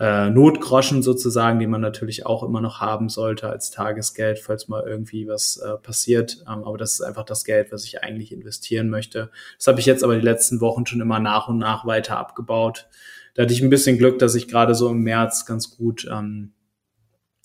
äh, 0.00 0.30
Notgroschen 0.30 1.02
sozusagen, 1.02 1.58
die 1.60 1.66
man 1.66 1.82
natürlich 1.82 2.24
auch 2.24 2.42
immer 2.42 2.62
noch 2.62 2.80
haben 2.80 3.10
sollte 3.10 3.50
als 3.50 3.70
Tagesgeld, 3.70 4.38
falls 4.38 4.66
mal 4.66 4.82
irgendwie 4.86 5.28
was 5.28 5.58
äh, 5.58 5.76
passiert. 5.76 6.38
Ähm, 6.48 6.64
aber 6.64 6.78
das 6.78 6.94
ist 6.94 7.00
einfach 7.02 7.24
das 7.24 7.44
Geld, 7.44 7.70
was 7.70 7.84
ich 7.84 8.02
eigentlich 8.02 8.32
investieren 8.32 8.88
möchte. 8.88 9.30
Das 9.58 9.66
habe 9.66 9.78
ich 9.78 9.84
jetzt 9.84 10.02
aber 10.02 10.14
die 10.14 10.24
letzten 10.24 10.62
Wochen 10.62 10.86
schon 10.86 11.02
immer 11.02 11.20
nach 11.20 11.48
und 11.48 11.58
nach 11.58 11.84
weiter 11.84 12.16
abgebaut. 12.16 12.88
Da 13.34 13.42
hatte 13.42 13.52
ich 13.52 13.60
ein 13.60 13.68
bisschen 13.68 13.98
Glück, 13.98 14.18
dass 14.18 14.34
ich 14.34 14.48
gerade 14.48 14.74
so 14.74 14.88
im 14.88 15.02
März 15.02 15.44
ganz 15.44 15.76
gut 15.76 16.08
ähm, 16.10 16.54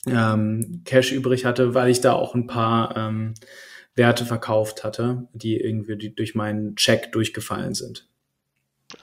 ähm, 0.07 0.81
Cash 0.85 1.11
übrig 1.11 1.43
hatte, 1.43 1.73
weil 1.73 1.89
ich 1.89 1.99
da 1.99 2.13
auch 2.13 2.35
ein 2.35 2.47
paar 2.47 2.95
ähm, 2.95 3.33
Werte 3.95 4.23
verkauft 4.23 4.85
hatte, 4.85 5.27
die 5.33 5.57
irgendwie 5.59 6.09
durch 6.09 6.35
meinen 6.35 6.77
Check 6.77 7.11
durchgefallen 7.11 7.73
sind. 7.73 8.07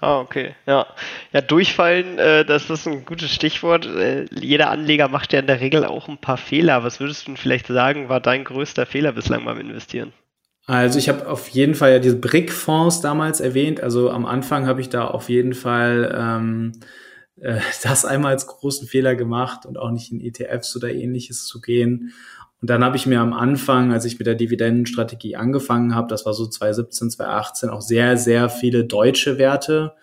Ah, 0.00 0.20
okay. 0.20 0.55
Ja. 0.66 0.87
Ja, 1.33 1.40
durchfallen, 1.40 2.18
äh, 2.18 2.44
das 2.44 2.70
ist 2.70 2.87
ein 2.87 3.05
gutes 3.05 3.33
Stichwort. 3.33 3.87
Äh, 3.87 4.26
jeder 4.33 4.70
Anleger 4.70 5.09
macht 5.09 5.33
ja 5.33 5.40
in 5.40 5.46
der 5.46 5.61
Regel 5.61 5.85
auch 5.85 6.09
ein 6.09 6.18
paar 6.18 6.37
Fehler. 6.37 6.85
Was 6.85 7.00
würdest 7.00 7.22
du 7.22 7.31
denn 7.31 7.37
vielleicht 7.37 7.66
sagen, 7.66 8.09
war 8.09 8.20
dein 8.20 8.44
größter 8.44 8.87
Fehler 8.87 9.12
bislang 9.12 9.44
beim 9.44 9.61
Investieren? 9.61 10.12
Also 10.66 10.98
ich 10.98 11.09
habe 11.09 11.28
auf 11.28 11.48
jeden 11.48 11.74
Fall 11.74 11.92
ja 11.92 11.98
diese 11.98 12.16
Brick-Fonds 12.16 13.00
damals 13.00 13.40
erwähnt. 13.40 13.81
Also 13.81 14.11
am 14.11 14.26
Anfang 14.26 14.66
habe 14.66 14.81
ich 14.81 14.88
da 14.88 15.07
auf 15.07 15.28
jeden 15.28 15.55
Fall 15.55 16.14
ähm, 16.16 16.72
äh, 17.40 17.61
das 17.83 18.05
einmal 18.05 18.33
als 18.33 18.46
großen 18.46 18.87
Fehler 18.87 19.14
gemacht 19.14 19.66
und 19.66 19.78
auch 19.78 19.90
nicht 19.90 20.12
in 20.12 20.20
ETFs 20.20 20.76
oder 20.76 20.92
ähnliches 20.92 21.46
zu 21.46 21.61
gehen. 21.61 22.12
Und 22.62 22.70
dann 22.70 22.85
habe 22.85 22.96
ich 22.96 23.07
mir 23.07 23.20
am 23.20 23.33
Anfang, 23.33 23.92
als 23.92 24.05
ich 24.05 24.20
mit 24.20 24.27
der 24.27 24.37
Dividendenstrategie 24.37 25.35
angefangen 25.35 25.96
habe, 25.96 26.07
das 26.07 26.25
war 26.25 26.33
so 26.33 26.46
2017, 26.46 27.11
2018, 27.11 27.68
auch 27.70 27.83
sehr, 27.83 28.16
sehr 28.16 28.48
viele 28.48 28.85
deutsche 28.85 29.37
Werte 29.37 29.94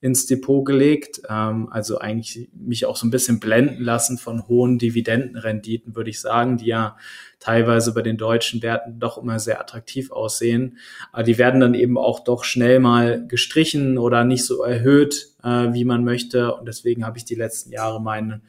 ins 0.00 0.26
Depot 0.26 0.64
gelegt. 0.64 1.22
Ähm, 1.28 1.68
also 1.72 1.98
eigentlich 1.98 2.50
mich 2.54 2.86
auch 2.86 2.96
so 2.96 3.08
ein 3.08 3.10
bisschen 3.10 3.40
blenden 3.40 3.82
lassen 3.82 4.16
von 4.16 4.46
hohen 4.46 4.78
Dividendenrenditen, 4.78 5.96
würde 5.96 6.10
ich 6.10 6.20
sagen, 6.20 6.56
die 6.56 6.66
ja 6.66 6.96
teilweise 7.40 7.92
bei 7.92 8.02
den 8.02 8.16
deutschen 8.16 8.62
Werten 8.62 9.00
doch 9.00 9.18
immer 9.18 9.40
sehr 9.40 9.60
attraktiv 9.60 10.12
aussehen. 10.12 10.78
Aber 11.10 11.24
die 11.24 11.36
werden 11.36 11.58
dann 11.58 11.74
eben 11.74 11.98
auch 11.98 12.20
doch 12.20 12.44
schnell 12.44 12.78
mal 12.78 13.26
gestrichen 13.26 13.98
oder 13.98 14.22
nicht 14.22 14.44
so 14.44 14.62
erhöht, 14.62 15.30
äh, 15.42 15.72
wie 15.72 15.84
man 15.84 16.04
möchte. 16.04 16.54
Und 16.54 16.68
deswegen 16.68 17.04
habe 17.04 17.18
ich 17.18 17.24
die 17.24 17.34
letzten 17.34 17.72
Jahre 17.72 18.00
meinen 18.00 18.42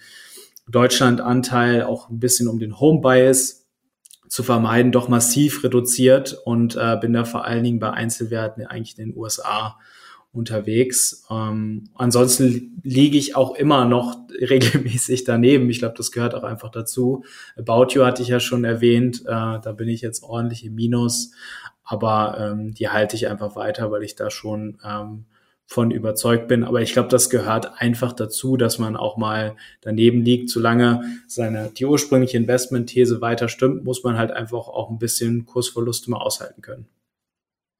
Deutschland-Anteil 0.67 1.83
auch 1.83 2.09
ein 2.09 2.19
bisschen 2.19 2.47
um 2.47 2.59
den 2.59 2.79
Home-Bias 2.79 3.65
zu 4.27 4.43
vermeiden, 4.43 4.91
doch 4.91 5.07
massiv 5.07 5.63
reduziert 5.63 6.37
und 6.45 6.75
äh, 6.75 6.97
bin 6.99 7.13
da 7.13 7.25
vor 7.25 7.45
allen 7.45 7.63
Dingen 7.63 7.79
bei 7.79 7.91
Einzelwerten 7.91 8.65
eigentlich 8.65 8.97
in 8.97 9.09
den 9.09 9.17
USA 9.17 9.77
unterwegs. 10.35 11.25
Ähm, 11.29 11.89
ansonsten 11.95 12.81
liege 12.83 13.17
ich 13.17 13.35
auch 13.35 13.55
immer 13.55 13.85
noch 13.85 14.17
regelmäßig 14.29 15.23
daneben. 15.23 15.69
Ich 15.69 15.79
glaube, 15.79 15.95
das 15.97 16.11
gehört 16.11 16.35
auch 16.35 16.43
einfach 16.43 16.69
dazu. 16.69 17.23
About 17.55 17.93
You 17.93 18.03
hatte 18.03 18.21
ich 18.21 18.27
ja 18.27 18.39
schon 18.39 18.65
erwähnt, 18.65 19.21
äh, 19.21 19.59
da 19.61 19.73
bin 19.75 19.87
ich 19.87 20.01
jetzt 20.01 20.23
ordentlich 20.23 20.65
im 20.65 20.75
Minus, 20.75 21.31
aber 21.83 22.37
ähm, 22.39 22.73
die 22.73 22.89
halte 22.89 23.15
ich 23.15 23.27
einfach 23.27 23.55
weiter, 23.55 23.91
weil 23.91 24.03
ich 24.03 24.15
da 24.15 24.29
schon 24.29 24.77
ähm, 24.83 25.25
von 25.67 25.91
überzeugt 25.91 26.47
bin. 26.47 26.63
Aber 26.63 26.81
ich 26.81 26.93
glaube, 26.93 27.09
das 27.09 27.29
gehört 27.29 27.81
einfach 27.81 28.13
dazu, 28.13 28.57
dass 28.57 28.79
man 28.79 28.95
auch 28.95 29.17
mal 29.17 29.55
daneben 29.81 30.21
liegt. 30.21 30.49
Solange 30.49 31.03
seine, 31.27 31.71
die 31.75 31.85
ursprüngliche 31.85 32.37
Investmentthese 32.37 33.21
weiter 33.21 33.49
stimmt, 33.49 33.83
muss 33.83 34.03
man 34.03 34.17
halt 34.17 34.31
einfach 34.31 34.67
auch 34.67 34.89
ein 34.89 34.99
bisschen 34.99 35.45
Kursverluste 35.45 36.11
mal 36.11 36.17
aushalten 36.17 36.61
können. 36.61 36.87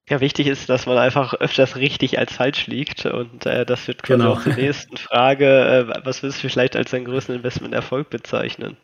Ja, 0.08 0.20
wichtig 0.20 0.46
ist, 0.46 0.68
dass 0.68 0.86
man 0.86 0.98
einfach 0.98 1.34
öfters 1.34 1.76
richtig 1.76 2.18
als 2.18 2.32
falsch 2.32 2.68
liegt. 2.68 3.06
Und 3.06 3.44
äh, 3.44 3.66
das 3.66 3.88
wird 3.88 4.02
quasi 4.02 4.20
genau. 4.20 4.34
auch 4.34 4.42
zur 4.42 4.54
nächsten 4.54 4.96
Frage. 4.96 5.46
Äh, 5.46 6.04
was 6.04 6.22
willst 6.22 6.42
du 6.42 6.48
vielleicht 6.48 6.76
als 6.76 6.92
deinen 6.92 7.06
größten 7.06 7.34
Investmenterfolg 7.34 8.08
bezeichnen? 8.08 8.76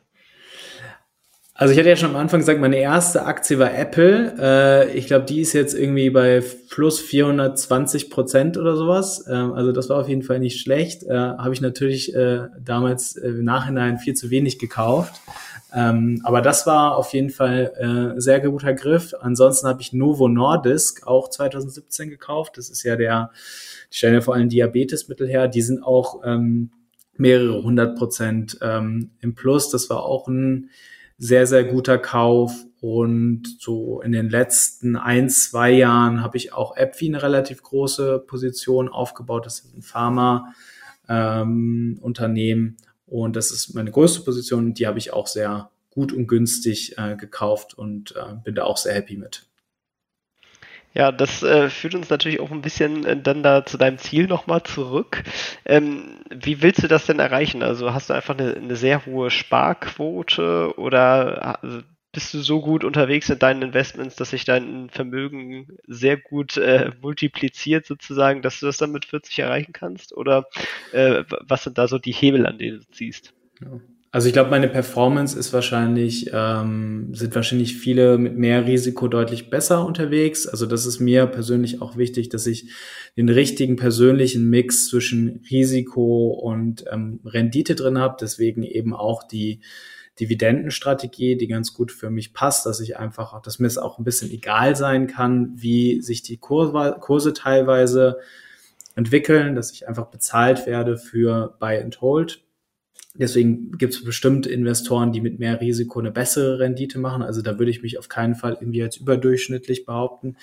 Also 1.54 1.74
ich 1.74 1.78
hatte 1.78 1.90
ja 1.90 1.96
schon 1.96 2.10
am 2.10 2.16
Anfang 2.16 2.40
gesagt, 2.40 2.60
meine 2.60 2.78
erste 2.78 3.26
Aktie 3.26 3.58
war 3.58 3.74
Apple. 3.74 4.34
Äh, 4.38 4.96
ich 4.96 5.06
glaube, 5.06 5.26
die 5.26 5.40
ist 5.42 5.52
jetzt 5.52 5.74
irgendwie 5.74 6.08
bei 6.08 6.42
plus 6.70 6.98
420 6.98 8.08
Prozent 8.08 8.56
oder 8.56 8.74
sowas. 8.74 9.26
Ähm, 9.30 9.52
also 9.52 9.70
das 9.70 9.90
war 9.90 10.00
auf 10.00 10.08
jeden 10.08 10.22
Fall 10.22 10.38
nicht 10.38 10.60
schlecht. 10.60 11.02
Äh, 11.02 11.12
Habe 11.14 11.52
ich 11.52 11.60
natürlich 11.60 12.14
äh, 12.14 12.48
damals 12.58 13.16
im 13.16 13.44
Nachhinein 13.44 13.98
viel 13.98 14.14
zu 14.14 14.30
wenig 14.30 14.58
gekauft. 14.58 15.20
Ähm, 15.74 16.22
aber 16.24 16.40
das 16.40 16.66
war 16.66 16.96
auf 16.96 17.12
jeden 17.12 17.28
Fall 17.28 18.14
äh, 18.16 18.18
sehr 18.18 18.40
guter 18.40 18.72
Griff. 18.72 19.12
Ansonsten 19.20 19.68
habe 19.68 19.82
ich 19.82 19.92
Novo 19.92 20.28
Nordisk 20.28 21.06
auch 21.06 21.28
2017 21.28 22.08
gekauft. 22.08 22.56
Das 22.56 22.70
ist 22.70 22.82
ja 22.82 22.96
der, 22.96 23.30
die 23.92 23.96
stellen 23.98 24.14
ja 24.14 24.20
vor 24.22 24.34
allem 24.34 24.48
Diabetesmittel 24.48 25.28
her. 25.28 25.48
Die 25.48 25.62
sind 25.62 25.82
auch 25.82 26.22
ähm, 26.24 26.70
mehrere 27.14 27.62
hundert 27.62 27.98
Prozent 27.98 28.58
im 28.62 29.34
Plus. 29.34 29.68
Das 29.70 29.90
war 29.90 30.02
auch 30.02 30.28
ein 30.28 30.70
sehr, 31.18 31.46
sehr 31.46 31.64
guter 31.64 31.98
Kauf. 31.98 32.52
und 32.80 33.44
so 33.60 34.00
in 34.02 34.10
den 34.10 34.28
letzten 34.28 34.96
ein, 34.96 35.30
zwei 35.30 35.70
Jahren 35.70 36.22
habe 36.22 36.36
ich 36.36 36.52
auch 36.52 36.76
AppWi 36.76 37.06
eine 37.06 37.22
relativ 37.22 37.62
große 37.62 38.18
Position 38.26 38.88
aufgebaut. 38.88 39.46
Das 39.46 39.60
ist 39.60 39.76
ein 39.76 39.82
Pharma-Unternehmen. 39.82 42.66
Ähm, 42.66 42.76
und 43.06 43.36
das 43.36 43.52
ist 43.52 43.74
meine 43.74 43.92
größte 43.92 44.22
Position. 44.22 44.74
Die 44.74 44.88
habe 44.88 44.98
ich 44.98 45.12
auch 45.12 45.28
sehr 45.28 45.70
gut 45.90 46.12
und 46.12 46.26
günstig 46.26 46.98
äh, 46.98 47.14
gekauft 47.14 47.74
und 47.74 48.16
äh, 48.16 48.34
bin 48.42 48.56
da 48.56 48.64
auch 48.64 48.78
sehr 48.78 48.94
happy 48.94 49.16
mit. 49.16 49.46
Ja, 50.94 51.10
das 51.10 51.42
äh, 51.42 51.70
führt 51.70 51.94
uns 51.94 52.10
natürlich 52.10 52.40
auch 52.40 52.50
ein 52.50 52.60
bisschen 52.60 53.06
äh, 53.06 53.16
dann 53.20 53.42
da 53.42 53.64
zu 53.64 53.78
deinem 53.78 53.98
Ziel 53.98 54.26
nochmal 54.26 54.62
zurück. 54.62 55.22
Ähm, 55.64 56.20
wie 56.30 56.62
willst 56.62 56.82
du 56.82 56.88
das 56.88 57.06
denn 57.06 57.18
erreichen? 57.18 57.62
Also 57.62 57.94
hast 57.94 58.10
du 58.10 58.14
einfach 58.14 58.36
eine, 58.36 58.54
eine 58.54 58.76
sehr 58.76 59.06
hohe 59.06 59.30
Sparquote 59.30 60.74
oder 60.76 61.62
also 61.62 61.80
bist 62.12 62.34
du 62.34 62.40
so 62.40 62.60
gut 62.60 62.84
unterwegs 62.84 63.30
in 63.30 63.38
deinen 63.38 63.62
Investments, 63.62 64.16
dass 64.16 64.30
sich 64.30 64.44
dein 64.44 64.90
Vermögen 64.90 65.78
sehr 65.86 66.18
gut 66.18 66.58
äh, 66.58 66.90
multipliziert 67.00 67.86
sozusagen, 67.86 68.42
dass 68.42 68.60
du 68.60 68.66
das 68.66 68.76
dann 68.76 68.92
mit 68.92 69.06
40 69.06 69.38
erreichen 69.38 69.72
kannst? 69.72 70.14
Oder 70.14 70.46
äh, 70.92 71.24
was 71.40 71.64
sind 71.64 71.78
da 71.78 71.88
so 71.88 71.98
die 71.98 72.12
Hebel, 72.12 72.46
an 72.46 72.58
denen 72.58 72.80
du 72.80 72.86
ziehst? 72.92 73.32
Also 74.14 74.26
ich 74.26 74.34
glaube, 74.34 74.50
meine 74.50 74.68
Performance 74.68 75.38
ist 75.38 75.54
wahrscheinlich, 75.54 76.30
ähm, 76.34 77.14
sind 77.14 77.34
wahrscheinlich 77.34 77.78
viele 77.78 78.18
mit 78.18 78.36
mehr 78.36 78.66
Risiko 78.66 79.08
deutlich 79.08 79.48
besser 79.48 79.86
unterwegs. 79.86 80.46
Also 80.46 80.66
das 80.66 80.84
ist 80.84 81.00
mir 81.00 81.24
persönlich 81.24 81.80
auch 81.80 81.96
wichtig, 81.96 82.28
dass 82.28 82.46
ich 82.46 82.70
den 83.16 83.30
richtigen 83.30 83.76
persönlichen 83.76 84.50
Mix 84.50 84.88
zwischen 84.88 85.42
Risiko 85.50 86.28
und 86.28 86.84
ähm, 86.92 87.20
Rendite 87.24 87.74
drin 87.74 87.96
habe. 87.96 88.18
Deswegen 88.20 88.64
eben 88.64 88.92
auch 88.94 89.22
die 89.22 89.60
Dividendenstrategie, 90.20 91.38
die 91.38 91.48
ganz 91.48 91.72
gut 91.72 91.90
für 91.90 92.10
mich 92.10 92.34
passt, 92.34 92.66
dass 92.66 92.80
ich 92.80 92.98
einfach, 92.98 93.40
dass 93.40 93.60
mir 93.60 93.66
es 93.66 93.78
auch 93.78 93.98
ein 93.98 94.04
bisschen 94.04 94.30
egal 94.30 94.76
sein 94.76 95.06
kann, 95.06 95.54
wie 95.56 96.02
sich 96.02 96.20
die 96.20 96.36
Kurse, 96.36 96.98
Kurse 97.00 97.32
teilweise 97.32 98.18
entwickeln, 98.94 99.54
dass 99.54 99.72
ich 99.72 99.88
einfach 99.88 100.08
bezahlt 100.10 100.66
werde 100.66 100.98
für 100.98 101.56
Buy 101.58 101.78
and 101.78 101.98
Hold 102.02 102.42
Deswegen 103.14 103.72
gibt 103.72 103.92
es 103.92 104.04
bestimmt 104.04 104.46
Investoren, 104.46 105.12
die 105.12 105.20
mit 105.20 105.38
mehr 105.38 105.60
Risiko 105.60 106.00
eine 106.00 106.10
bessere 106.10 106.58
Rendite 106.60 106.98
machen. 106.98 107.22
Also 107.22 107.42
da 107.42 107.58
würde 107.58 107.70
ich 107.70 107.82
mich 107.82 107.98
auf 107.98 108.08
keinen 108.08 108.34
Fall 108.34 108.56
irgendwie 108.58 108.82
als 108.82 108.96
überdurchschnittlich 108.96 109.84
behaupten. 109.84 110.36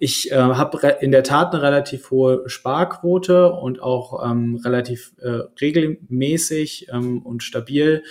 Ich 0.00 0.32
äh, 0.32 0.34
habe 0.34 0.96
in 1.00 1.12
der 1.12 1.22
Tat 1.22 1.54
eine 1.54 1.62
relativ 1.62 2.10
hohe 2.10 2.42
Sparquote 2.48 3.52
und 3.52 3.80
auch 3.80 4.28
ähm, 4.28 4.56
relativ 4.56 5.12
äh, 5.20 5.42
regelmäßig 5.60 6.88
ähm, 6.92 7.22
und 7.22 7.44
stabil 7.44 8.02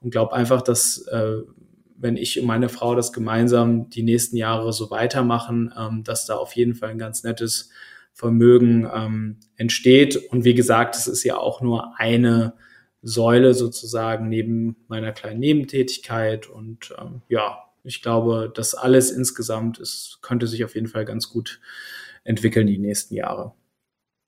und 0.00 0.10
glaube 0.10 0.34
einfach, 0.34 0.62
dass 0.62 1.08
äh, 1.08 1.38
wenn 1.96 2.16
ich 2.16 2.38
und 2.38 2.46
meine 2.46 2.68
Frau 2.68 2.94
das 2.94 3.12
gemeinsam 3.12 3.88
die 3.90 4.02
nächsten 4.02 4.36
Jahre 4.36 4.72
so 4.72 4.90
weitermachen, 4.90 5.74
ähm, 5.76 6.04
dass 6.04 6.26
da 6.26 6.36
auf 6.36 6.54
jeden 6.54 6.74
Fall 6.74 6.90
ein 6.90 6.98
ganz 6.98 7.24
nettes 7.24 7.70
Vermögen 8.12 8.88
ähm, 8.94 9.38
entsteht. 9.56 10.16
Und 10.30 10.44
wie 10.44 10.54
gesagt, 10.54 10.94
es 10.94 11.08
ist 11.08 11.24
ja 11.24 11.38
auch 11.38 11.60
nur 11.60 11.98
eine 11.98 12.52
Säule 13.04 13.54
sozusagen 13.54 14.28
neben 14.28 14.76
meiner 14.88 15.12
kleinen 15.12 15.40
Nebentätigkeit. 15.40 16.48
Und 16.48 16.94
ähm, 16.98 17.22
ja, 17.28 17.64
ich 17.84 18.02
glaube, 18.02 18.50
das 18.54 18.74
alles 18.74 19.10
insgesamt 19.10 19.78
ist, 19.78 20.18
könnte 20.22 20.46
sich 20.46 20.64
auf 20.64 20.74
jeden 20.74 20.88
Fall 20.88 21.04
ganz 21.04 21.28
gut 21.28 21.60
entwickeln 22.24 22.66
die 22.66 22.78
nächsten 22.78 23.14
Jahre. 23.14 23.52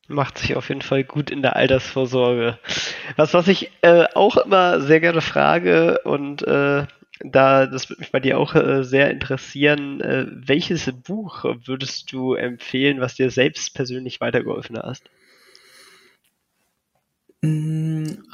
Macht 0.08 0.38
sich 0.38 0.54
auf 0.54 0.68
jeden 0.68 0.82
Fall 0.82 1.02
gut 1.02 1.30
in 1.30 1.42
der 1.42 1.56
Altersvorsorge. 1.56 2.58
Was, 3.16 3.34
was 3.34 3.48
ich 3.48 3.72
äh, 3.80 4.04
auch 4.14 4.36
immer 4.36 4.80
sehr 4.80 5.00
gerne 5.00 5.20
frage 5.20 6.00
und 6.04 6.42
äh, 6.42 6.86
da, 7.20 7.66
das 7.66 7.88
würde 7.88 8.00
mich 8.00 8.12
bei 8.12 8.20
dir 8.20 8.38
auch 8.38 8.54
äh, 8.54 8.84
sehr 8.84 9.10
interessieren, 9.10 10.00
äh, 10.00 10.26
welches 10.28 10.92
Buch 10.92 11.44
würdest 11.64 12.12
du 12.12 12.34
empfehlen, 12.34 13.00
was 13.00 13.14
dir 13.14 13.30
selbst 13.30 13.74
persönlich 13.74 14.20
weitergeholfen 14.20 14.78
hast? 14.78 15.08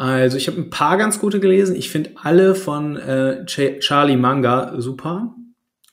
Also 0.02 0.36
ich 0.36 0.48
habe 0.48 0.60
ein 0.60 0.68
paar 0.70 0.98
ganz 0.98 1.20
gute 1.20 1.38
gelesen. 1.38 1.76
Ich 1.76 1.88
finde 1.88 2.10
alle 2.16 2.56
von 2.56 2.96
äh, 2.96 3.46
Charlie 3.46 4.16
Manga 4.16 4.80
super. 4.80 5.36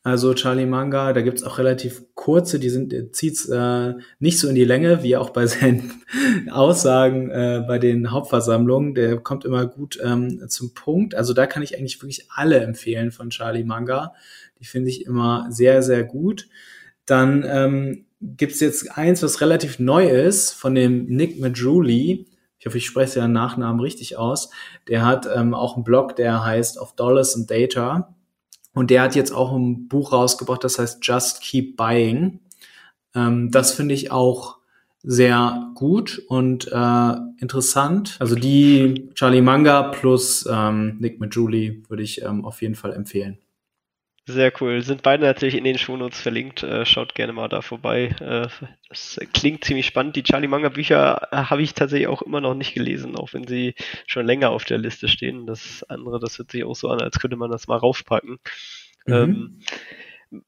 Also 0.02 0.34
Charlie 0.34 0.66
Manga, 0.66 1.14
da 1.14 1.22
gibt's 1.22 1.44
auch 1.44 1.60
relativ 1.60 2.02
kurze, 2.16 2.58
die 2.58 2.72
sind 2.72 3.16
zieht's 3.16 3.48
äh, 3.50 3.94
nicht 4.18 4.40
so 4.40 4.50
in 4.50 4.56
die 4.56 4.64
Länge, 4.64 5.04
wie 5.04 5.16
auch 5.16 5.30
bei 5.30 5.46
seinen 5.46 6.02
Aussagen 6.50 7.30
äh, 7.30 7.64
bei 7.68 7.78
den 7.78 8.10
Hauptversammlungen. 8.10 8.96
Der 8.96 9.18
kommt 9.18 9.46
immer 9.46 9.68
gut 9.68 10.00
ähm, 10.04 10.42
zum 10.48 10.74
Punkt. 10.74 11.14
Also 11.14 11.36
da 11.36 11.46
kann 11.46 11.62
ich 11.62 11.78
eigentlich 11.78 12.02
wirklich 12.02 12.26
alle 12.32 12.62
empfehlen 12.62 13.12
von 13.12 13.30
Charlie 13.30 13.64
Manga. 13.64 14.16
Die 14.60 14.66
finde 14.66 14.90
ich 14.90 15.06
immer 15.06 15.46
sehr, 15.52 15.84
sehr 15.84 16.04
gut. 16.04 16.48
Dann 17.06 17.46
ähm, 17.48 18.06
gibt's 18.22 18.60
jetzt 18.60 18.98
eins, 18.98 19.22
was 19.22 19.40
relativ 19.40 19.78
neu 19.78 20.10
ist, 20.10 20.54
von 20.54 20.74
dem 20.74 21.06
Nick 21.06 21.40
Majuli 21.40 22.26
ich 22.60 22.66
hoffe, 22.66 22.78
ich 22.78 22.86
spreche 22.86 23.14
seinen 23.14 23.34
Nachnamen 23.34 23.80
richtig 23.80 24.18
aus, 24.18 24.50
der 24.88 25.06
hat 25.06 25.28
ähm, 25.34 25.54
auch 25.54 25.76
einen 25.76 25.84
Blog, 25.84 26.16
der 26.16 26.44
heißt 26.44 26.78
Of 26.78 26.94
Dollars 26.96 27.36
and 27.36 27.50
Data. 27.50 28.16
Und 28.74 28.92
der 28.92 29.02
hat 29.02 29.16
jetzt 29.16 29.32
auch 29.32 29.52
ein 29.54 29.88
Buch 29.88 30.14
rausgebracht, 30.14 30.64
das 30.64 30.78
heißt 30.78 31.00
Just 31.02 31.42
Keep 31.42 31.76
Buying. 31.76 32.40
Ähm, 33.16 33.50
das 33.52 33.72
finde 33.72 33.96
ich 33.96 34.12
auch 34.12 34.60
sehr 35.02 35.72
gut 35.76 36.22
und 36.28 36.68
äh, 36.72 37.14
interessant. 37.40 38.18
Also 38.20 38.36
die 38.36 39.10
Charlie 39.16 39.42
Manga 39.42 39.84
plus 39.84 40.48
ähm, 40.52 40.98
Nick 41.00 41.20
Majuli 41.20 41.84
würde 41.88 42.04
ich 42.04 42.22
ähm, 42.22 42.46
auf 42.46 42.62
jeden 42.62 42.76
Fall 42.76 42.94
empfehlen. 42.94 43.38
Sehr 44.32 44.54
cool. 44.62 44.84
Sind 44.84 45.02
beide 45.02 45.26
natürlich 45.26 45.56
in 45.56 45.64
den 45.64 45.80
Shownotes 45.80 46.22
verlinkt. 46.22 46.62
Äh, 46.62 46.86
schaut 46.86 47.16
gerne 47.16 47.34
mal 47.34 47.48
da 47.48 47.64
vorbei. 47.64 48.10
Äh, 48.20 48.48
das 48.88 49.20
klingt 49.34 49.66
ziemlich 49.66 49.88
spannend. 49.88 50.16
Die 50.16 50.22
Charlie 50.22 50.48
Manga 50.48 50.70
Bücher 50.70 51.30
äh, 51.32 51.36
habe 51.36 51.64
ich 51.64 51.74
tatsächlich 51.74 52.08
auch 52.08 52.22
immer 52.22 52.40
noch 52.40 52.54
nicht 52.54 52.76
gelesen, 52.76 53.16
auch 53.16 53.34
wenn 53.34 53.48
sie 53.48 53.74
schon 54.06 54.28
länger 54.28 54.52
auf 54.52 54.66
der 54.66 54.78
Liste 54.78 55.08
stehen. 55.08 55.48
Das 55.48 55.82
andere, 55.90 56.20
das 56.20 56.38
hört 56.38 56.52
sich 56.52 56.64
auch 56.64 56.76
so 56.76 56.90
an, 56.90 57.02
als 57.02 57.18
könnte 57.18 57.38
man 57.38 57.50
das 57.50 57.68
mal 57.68 57.78
raufpacken. 57.78 58.38
Mhm. 59.08 59.62
Ähm, 60.32 60.44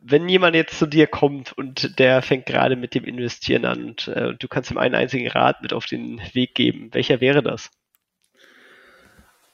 wenn 0.00 0.26
jemand 0.26 0.56
jetzt 0.56 0.78
zu 0.78 0.86
dir 0.86 1.06
kommt 1.06 1.52
und 1.52 1.98
der 1.98 2.22
fängt 2.22 2.46
gerade 2.46 2.74
mit 2.74 2.94
dem 2.94 3.04
Investieren 3.04 3.66
an 3.66 3.84
und 3.84 4.08
äh, 4.08 4.32
du 4.34 4.48
kannst 4.48 4.70
ihm 4.70 4.78
einen 4.78 4.94
einzigen 4.94 5.28
Rat 5.28 5.60
mit 5.60 5.74
auf 5.74 5.84
den 5.84 6.22
Weg 6.32 6.54
geben, 6.54 6.88
welcher 6.92 7.20
wäre 7.20 7.42
das? 7.42 7.70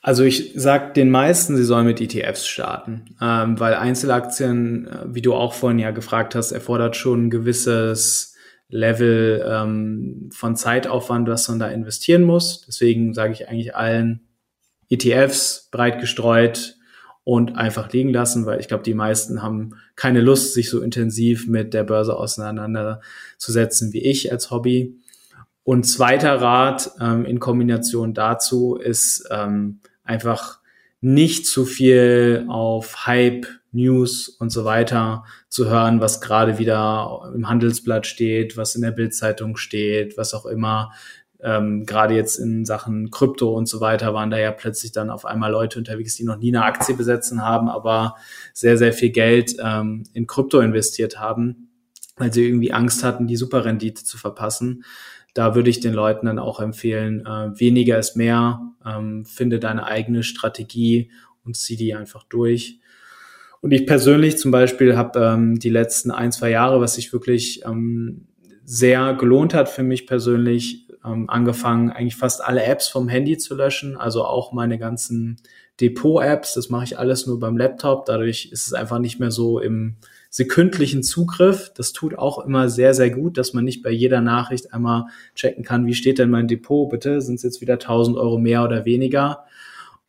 Also 0.07 0.23
ich 0.23 0.53
sag 0.55 0.95
den 0.95 1.11
meisten, 1.11 1.57
sie 1.57 1.65
sollen 1.65 1.85
mit 1.85 2.01
ETFs 2.01 2.47
starten, 2.47 3.17
ähm, 3.21 3.59
weil 3.59 3.75
Einzelaktien, 3.75 4.87
äh, 4.87 5.05
wie 5.09 5.21
du 5.21 5.35
auch 5.35 5.53
vorhin 5.53 5.81
ja 5.81 5.91
gefragt 5.91 6.37
hast, 6.37 6.53
erfordert 6.53 6.95
schon 6.95 7.25
ein 7.25 7.31
gewisses 7.31 8.37
Level 8.69 9.45
ähm, 9.45 10.31
von 10.33 10.55
Zeitaufwand, 10.55 11.29
was 11.29 11.49
man 11.49 11.59
da 11.59 11.67
investieren 11.71 12.23
muss. 12.23 12.61
Deswegen 12.69 13.15
sage 13.15 13.33
ich 13.33 13.49
eigentlich 13.49 13.75
allen 13.75 14.29
ETFs 14.89 15.69
breit 15.73 15.99
gestreut 15.99 16.77
und 17.25 17.57
einfach 17.57 17.93
liegen 17.93 18.11
lassen, 18.11 18.47
weil 18.47 18.61
ich 18.61 18.69
glaube, 18.69 18.85
die 18.85 18.95
meisten 18.95 19.43
haben 19.43 19.75
keine 19.97 20.21
Lust, 20.21 20.55
sich 20.55 20.71
so 20.71 20.83
intensiv 20.83 21.49
mit 21.49 21.75
der 21.75 21.83
Börse 21.83 22.17
auseinanderzusetzen 22.17 23.93
wie 23.93 24.05
ich 24.05 24.31
als 24.31 24.53
Hobby. 24.53 25.01
Und 25.65 25.83
zweiter 25.83 26.41
Rat 26.41 26.93
ähm, 27.01 27.25
in 27.25 27.41
Kombination 27.41 28.15
dazu 28.15 28.77
ist, 28.77 29.27
ähm, 29.33 29.81
einfach 30.07 30.61
nicht 31.01 31.47
zu 31.47 31.65
viel 31.65 32.47
auf 32.49 33.07
Hype, 33.07 33.47
News 33.73 34.29
und 34.29 34.51
so 34.51 34.65
weiter 34.65 35.25
zu 35.49 35.69
hören, 35.69 36.01
was 36.01 36.21
gerade 36.21 36.59
wieder 36.59 37.31
im 37.35 37.49
Handelsblatt 37.49 38.07
steht, 38.07 38.57
was 38.57 38.75
in 38.75 38.83
der 38.83 38.91
Bildzeitung 38.91 39.57
steht, 39.57 40.17
was 40.17 40.35
auch 40.35 40.47
immer. 40.47 40.93
Ähm, 41.41 41.85
gerade 41.85 42.15
jetzt 42.15 42.39
in 42.39 42.65
Sachen 42.65 43.11
Krypto 43.11 43.53
und 43.53 43.69
so 43.69 43.81
weiter 43.81 44.15
waren 44.15 44.31
da 44.31 44.39
ja 44.39 44.51
plötzlich 44.51 44.93
dann 44.93 45.11
auf 45.11 45.27
einmal 45.27 45.53
Leute 45.53 45.79
unterwegs, 45.79 46.17
die 46.17 46.25
noch 46.25 46.39
nie 46.39 46.49
eine 46.49 46.65
Aktie 46.65 46.95
besetzen 46.95 47.43
haben, 47.43 47.69
aber 47.69 48.17
sehr, 48.55 48.79
sehr 48.79 48.95
viel 48.95 49.11
Geld 49.11 49.57
ähm, 49.63 50.05
in 50.15 50.27
Krypto 50.27 50.61
investiert 50.61 51.21
haben, 51.21 51.69
weil 52.17 52.33
sie 52.33 52.47
irgendwie 52.47 52.73
Angst 52.73 53.05
hatten, 53.05 53.27
die 53.27 53.37
Superrendite 53.37 54.03
zu 54.03 54.17
verpassen 54.17 54.83
da 55.37 55.55
würde 55.55 55.69
ich 55.69 55.81
den 55.81 55.93
Leuten 55.93 56.25
dann 56.27 56.39
auch 56.39 56.61
empfehlen, 56.61 57.27
äh, 57.27 57.61
weniger 57.61 57.99
ist 57.99 58.17
mehr, 58.17 58.73
ähm, 58.87 59.27
finde 59.27 59.59
deine 59.59 59.85
eigene 59.85 60.23
Strategie 60.23 61.11
und 61.45 61.57
zieh 61.57 61.77
die 61.77 61.95
einfach 61.95 62.23
durch. 62.23 62.81
Und 63.61 63.73
ich 63.73 63.87
persönlich 63.87 64.39
zum 64.39 64.51
Beispiel 64.51 64.97
habe 64.97 65.21
ähm, 65.21 65.59
die 65.59 65.69
letzten 65.69 66.11
ein, 66.11 66.33
zwei 66.33 66.49
Jahre, 66.49 66.81
was 66.81 66.95
sich 66.95 67.13
wirklich 67.13 67.63
ähm, 67.67 68.29
sehr 68.65 69.13
gelohnt 69.13 69.53
hat 69.53 69.69
für 69.69 69.83
mich 69.83 70.07
persönlich, 70.07 70.89
ähm, 71.05 71.29
angefangen, 71.29 71.91
eigentlich 71.91 72.17
fast 72.17 72.43
alle 72.43 72.65
Apps 72.65 72.89
vom 72.89 73.07
Handy 73.07 73.37
zu 73.37 73.55
löschen, 73.55 73.95
also 73.95 74.25
auch 74.25 74.53
meine 74.53 74.79
ganzen 74.79 75.37
Depot-Apps, 75.83 76.55
das 76.55 76.71
mache 76.71 76.85
ich 76.85 76.99
alles 76.99 77.27
nur 77.27 77.39
beim 77.39 77.59
Laptop, 77.59 78.07
dadurch 78.07 78.49
ist 78.51 78.67
es 78.69 78.73
einfach 78.73 79.01
nicht 79.01 79.21
mehr 79.21 79.31
so 79.31 79.61
im 79.61 79.97
sekündlichen 80.37 81.03
Zugriff. 81.03 81.73
Das 81.75 81.95
tut 81.95 82.19
auch 82.19 82.45
immer 82.45 82.69
sehr, 82.69 82.93
sehr 82.93 83.09
gut, 83.09 83.39
dass 83.39 83.55
man 83.55 83.65
nicht 83.65 83.83
bei 83.83 83.91
jeder 83.91 84.21
Nachricht 84.21 84.75
einmal 84.75 85.07
checken 85.35 85.65
kann, 85.65 85.87
wie 85.87 85.95
steht 85.95 86.19
denn 86.19 86.29
mein 86.29 86.47
Depot 86.47 86.91
bitte? 86.91 87.23
Sind 87.23 87.37
es 87.37 87.43
jetzt 87.43 87.63
wieder 87.63 87.75
1000 87.75 88.19
Euro 88.19 88.37
mehr 88.37 88.63
oder 88.63 88.85
weniger? 88.85 89.47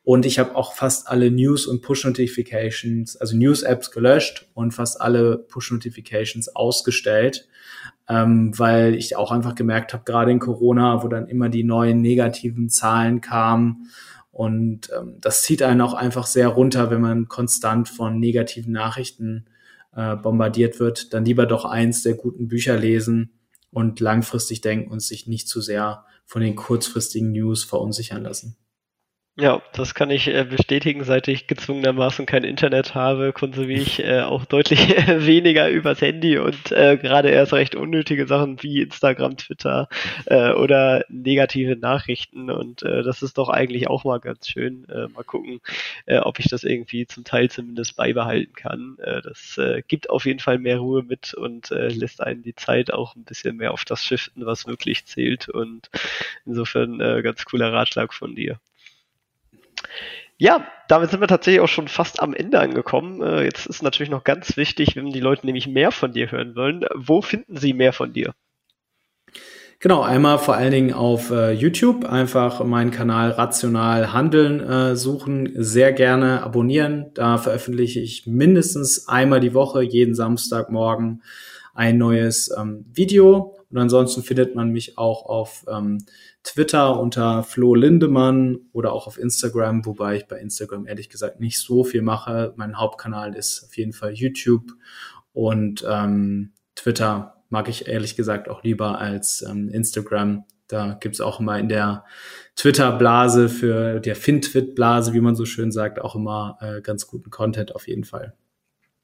Und 0.03 0.25
ich 0.25 0.37
habe 0.37 0.57
auch 0.57 0.73
fast 0.73 1.07
alle 1.07 1.31
News- 1.31 1.65
und 1.65 1.81
Push-Notifications, 1.81 3.15
also 3.15 3.37
News-Apps 3.37 3.91
gelöscht 3.91 4.49
und 4.53 4.73
fast 4.73 4.99
alle 4.99 5.37
Push-Notifications 5.37 6.53
ausgestellt, 6.53 7.47
ähm, 8.09 8.51
weil 8.59 8.95
ich 8.95 9.15
auch 9.15 9.31
einfach 9.31 9.55
gemerkt 9.55 9.93
habe, 9.93 10.03
gerade 10.03 10.31
in 10.31 10.39
Corona, 10.39 11.03
wo 11.03 11.07
dann 11.07 11.27
immer 11.29 11.47
die 11.47 11.63
neuen 11.63 12.01
negativen 12.01 12.69
Zahlen 12.69 13.21
kamen, 13.21 13.87
und 14.31 14.91
ähm, 14.95 15.15
das 15.19 15.41
zieht 15.41 15.63
einen 15.63 15.81
auch 15.81 15.95
einfach 15.95 16.27
sehr 16.27 16.49
runter, 16.49 16.91
wenn 16.91 17.01
man 17.01 17.27
konstant 17.27 17.89
von 17.89 18.19
negativen 18.19 18.71
Nachrichten 18.71 19.45
äh, 19.97 20.15
bombardiert 20.15 20.79
wird. 20.79 21.13
Dann 21.13 21.25
lieber 21.25 21.45
doch 21.45 21.65
eins 21.65 22.03
der 22.03 22.13
guten 22.13 22.47
Bücher 22.47 22.77
lesen 22.77 23.31
und 23.71 23.99
langfristig 23.99 24.61
denken 24.61 24.91
und 24.91 25.01
sich 25.01 25.27
nicht 25.27 25.49
zu 25.49 25.59
sehr 25.59 26.05
von 26.25 26.41
den 26.41 26.55
kurzfristigen 26.55 27.31
News 27.31 27.63
verunsichern 27.63 28.21
lassen. 28.21 28.55
Ja, 29.39 29.61
das 29.73 29.93
kann 29.93 30.09
ich 30.09 30.27
äh, 30.29 30.45
bestätigen. 30.45 31.03
Seit 31.03 31.27
ich 31.27 31.45
gezwungenermaßen 31.45 32.25
kein 32.25 32.43
Internet 32.43 32.95
habe, 32.95 33.33
konsumiere 33.33 33.81
ich 33.81 34.03
äh, 34.03 34.21
auch 34.21 34.45
deutlich 34.45 34.79
weniger 35.07 35.69
übers 35.69 36.01
Handy 36.01 36.39
und 36.39 36.71
äh, 36.71 36.97
gerade 36.97 37.29
erst 37.29 37.53
recht 37.53 37.75
unnötige 37.75 38.25
Sachen 38.25 38.63
wie 38.63 38.81
Instagram, 38.81 39.37
Twitter 39.37 39.89
oder 40.27 41.05
negative 41.09 41.75
Nachrichten. 41.75 42.49
Und 42.49 42.81
das 42.81 43.21
ist 43.21 43.37
doch 43.37 43.49
eigentlich 43.49 43.87
auch 43.87 44.03
mal 44.03 44.19
ganz 44.19 44.47
schön. 44.47 44.85
Mal 44.87 45.23
gucken, 45.23 45.59
ob 46.07 46.39
ich 46.39 46.47
das 46.47 46.63
irgendwie 46.63 47.05
zum 47.07 47.23
Teil 47.23 47.49
zumindest 47.49 47.95
beibehalten 47.95 48.53
kann. 48.53 48.97
Das 49.23 49.59
gibt 49.87 50.09
auf 50.09 50.25
jeden 50.25 50.39
Fall 50.39 50.57
mehr 50.59 50.79
Ruhe 50.79 51.03
mit 51.03 51.33
und 51.33 51.69
lässt 51.69 52.21
einen 52.21 52.43
die 52.43 52.55
Zeit 52.55 52.91
auch 52.91 53.15
ein 53.15 53.23
bisschen 53.23 53.57
mehr 53.57 53.73
auf 53.73 53.85
das 53.85 54.03
shiften, 54.03 54.45
was 54.45 54.67
wirklich 54.67 55.05
zählt. 55.05 55.49
Und 55.49 55.89
insofern 56.45 56.99
ganz 57.23 57.45
cooler 57.45 57.71
Ratschlag 57.71 58.13
von 58.13 58.35
dir. 58.35 58.59
Ja, 60.37 60.67
damit 60.87 61.09
sind 61.09 61.19
wir 61.19 61.27
tatsächlich 61.27 61.61
auch 61.61 61.67
schon 61.67 61.87
fast 61.87 62.21
am 62.21 62.33
Ende 62.33 62.59
angekommen. 62.59 63.21
Äh, 63.21 63.43
jetzt 63.43 63.65
ist 63.65 63.81
natürlich 63.81 64.11
noch 64.11 64.23
ganz 64.23 64.55
wichtig, 64.55 64.95
wenn 64.95 65.09
die 65.09 65.19
Leute 65.19 65.45
nämlich 65.45 65.67
mehr 65.67 65.91
von 65.91 66.11
dir 66.11 66.31
hören 66.31 66.55
wollen. 66.55 66.85
Wo 66.93 67.21
finden 67.21 67.57
sie 67.57 67.73
mehr 67.73 67.91
von 67.91 68.13
dir? 68.13 68.33
Genau, 69.79 70.01
einmal 70.01 70.39
vor 70.39 70.55
allen 70.55 70.71
Dingen 70.71 70.93
auf 70.93 71.29
äh, 71.29 71.51
YouTube 71.51 72.05
einfach 72.05 72.63
meinen 72.63 72.89
Kanal 72.89 73.29
Rational 73.29 74.11
Handeln 74.11 74.59
äh, 74.59 74.95
suchen, 74.95 75.51
sehr 75.55 75.93
gerne 75.93 76.41
abonnieren. 76.41 77.11
Da 77.13 77.37
veröffentliche 77.37 77.99
ich 77.99 78.25
mindestens 78.25 79.07
einmal 79.07 79.39
die 79.39 79.53
Woche, 79.53 79.83
jeden 79.83 80.15
Samstagmorgen, 80.15 81.21
ein 81.75 81.99
neues 81.99 82.49
ähm, 82.57 82.85
Video. 82.91 83.56
Und 83.69 83.77
ansonsten 83.77 84.23
findet 84.23 84.55
man 84.55 84.69
mich 84.69 84.97
auch 84.97 85.25
auf 85.25 85.65
ähm, 85.69 86.05
Twitter 86.43 86.99
unter 86.99 87.43
Flo 87.43 87.75
Lindemann 87.75 88.59
oder 88.71 88.93
auch 88.93 89.07
auf 89.07 89.19
Instagram, 89.19 89.85
wobei 89.85 90.17
ich 90.17 90.27
bei 90.27 90.39
Instagram 90.39 90.87
ehrlich 90.87 91.09
gesagt 91.09 91.41
nicht 91.41 91.59
so 91.59 91.83
viel 91.83 92.01
mache. 92.01 92.53
Mein 92.55 92.77
Hauptkanal 92.77 93.35
ist 93.35 93.65
auf 93.65 93.75
jeden 93.75 93.91
Fall 93.91 94.13
YouTube 94.13 94.71
und 95.33 95.85
ähm, 95.87 96.53
Twitter 96.75 97.43
mag 97.49 97.67
ich 97.67 97.87
ehrlich 97.87 98.15
gesagt 98.15 98.47
auch 98.47 98.63
lieber 98.63 98.99
als 98.99 99.45
ähm, 99.47 99.69
Instagram. 99.69 100.45
Da 100.69 100.97
gibt's 100.99 101.21
auch 101.21 101.39
immer 101.39 101.59
in 101.59 101.69
der 101.69 102.05
Twitter-Blase 102.55 103.49
für 103.49 103.99
der 103.99 104.15
FinTwit-Blase, 104.15 105.13
wie 105.13 105.21
man 105.21 105.35
so 105.35 105.45
schön 105.45 105.71
sagt, 105.71 105.99
auch 105.99 106.15
immer 106.15 106.57
äh, 106.61 106.81
ganz 106.81 107.07
guten 107.07 107.29
Content 107.29 107.75
auf 107.75 107.87
jeden 107.87 108.03
Fall 108.03 108.33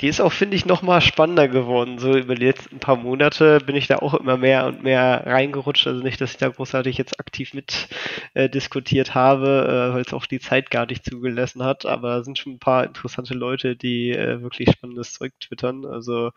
die 0.02 0.08
ist 0.08 0.20
auch, 0.22 0.34
finde 0.34 0.58
ich, 0.58 0.66
noch 0.66 0.82
mal 0.82 1.02
spannender 1.02 1.48
geworden. 1.48 2.00
So 2.00 2.18
über 2.18 2.36
die 2.36 2.46
letzten 2.46 2.80
paar 2.80 2.96
Monate 2.96 3.60
bin 3.60 3.76
ich 3.76 3.88
da 3.88 3.98
auch 3.98 4.14
immer 4.16 4.38
mehr 4.38 4.66
und 4.66 4.84
mehr 4.84 5.24
reingerutscht. 5.26 5.88
Also 5.88 6.02
nicht, 6.02 6.20
dass 6.20 6.32
ich 6.32 6.38
da 6.38 6.50
großartig 6.50 6.98
jetzt 6.98 7.20
aktiv 7.20 7.54
mit 7.54 7.88
äh, 8.34 8.50
diskutiert 8.50 9.14
habe, 9.16 9.92
äh, 9.92 9.94
weil 9.94 10.02
es 10.02 10.14
auch 10.14 10.26
die 10.26 10.40
Zeit 10.40 10.72
gar 10.72 10.88
nicht 10.88 11.06
zugelassen 11.06 11.64
hat. 11.64 11.86
Aber 11.86 12.18
es 12.18 12.26
sind 12.26 12.38
schon 12.40 12.54
ein 12.54 12.60
paar 12.60 12.86
interessante 12.86 13.34
Leute, 13.36 13.76
die 13.76 14.12
äh, 14.12 14.42
wirklich 14.42 14.72
spannendes 14.72 15.14
Zeug 15.14 15.32
twittern. 15.40 15.86
Also 15.86 16.32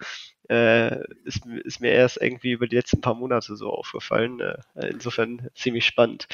äh, 0.48 1.00
ist, 1.24 1.46
ist 1.64 1.80
mir 1.80 1.92
erst 1.92 2.20
irgendwie 2.20 2.52
über 2.52 2.66
die 2.66 2.76
letzten 2.76 3.00
paar 3.00 3.14
Monate 3.14 3.56
so 3.56 3.70
aufgefallen. 3.70 4.40
Äh, 4.40 4.88
insofern 4.90 5.48
ziemlich 5.54 5.86
spannend. 5.86 6.26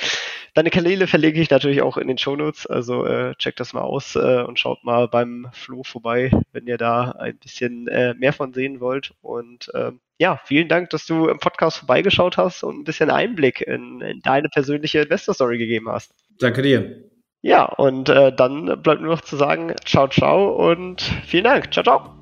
Deine 0.55 0.70
Kanäle 0.70 1.07
verlege 1.07 1.40
ich 1.40 1.51
natürlich 1.51 1.83
auch 1.83 1.96
in 1.96 2.09
den 2.09 2.18
Shownotes, 2.18 2.66
also 2.66 3.07
äh, 3.07 3.35
checkt 3.37 3.61
das 3.61 3.72
mal 3.72 3.81
aus 3.81 4.16
äh, 4.16 4.42
und 4.42 4.59
schaut 4.59 4.85
mal 4.85 5.09
beim 5.09 5.48
Flo 5.53 5.83
vorbei, 5.83 6.31
wenn 6.53 6.66
ihr 6.66 6.77
da 6.77 7.12
ein 7.12 7.38
bisschen 7.38 7.88
äh, 7.88 8.14
mehr 8.14 8.33
von 8.33 8.53
sehen 8.53 8.81
wollt. 8.81 9.14
Und 9.22 9.70
ähm, 9.75 10.01
ja, 10.18 10.40
vielen 10.44 10.68
Dank, 10.68 10.90
dass 10.90 11.07
du 11.07 11.29
im 11.29 11.38
Podcast 11.38 11.79
vorbeigeschaut 11.79 12.37
hast 12.37 12.62
und 12.62 12.81
ein 12.81 12.85
bisschen 12.85 13.11
Einblick 13.11 13.62
in, 13.62 14.01
in 14.03 14.20
deine 14.20 14.48
persönliche 14.48 15.01
Investor-Story 15.01 15.59
gegeben 15.59 15.88
hast. 15.88 16.14
Danke 16.38 16.62
dir. 16.62 17.03
Ja, 17.40 17.64
und 17.64 18.09
äh, 18.09 18.33
dann 18.35 18.83
bleibt 18.83 19.01
nur 19.01 19.16
noch 19.16 19.22
zu 19.22 19.37
sagen, 19.37 19.75
ciao, 19.85 20.07
ciao 20.09 20.70
und 20.70 21.03
vielen 21.27 21.44
Dank. 21.44 21.72
Ciao, 21.72 21.83
ciao 21.83 22.21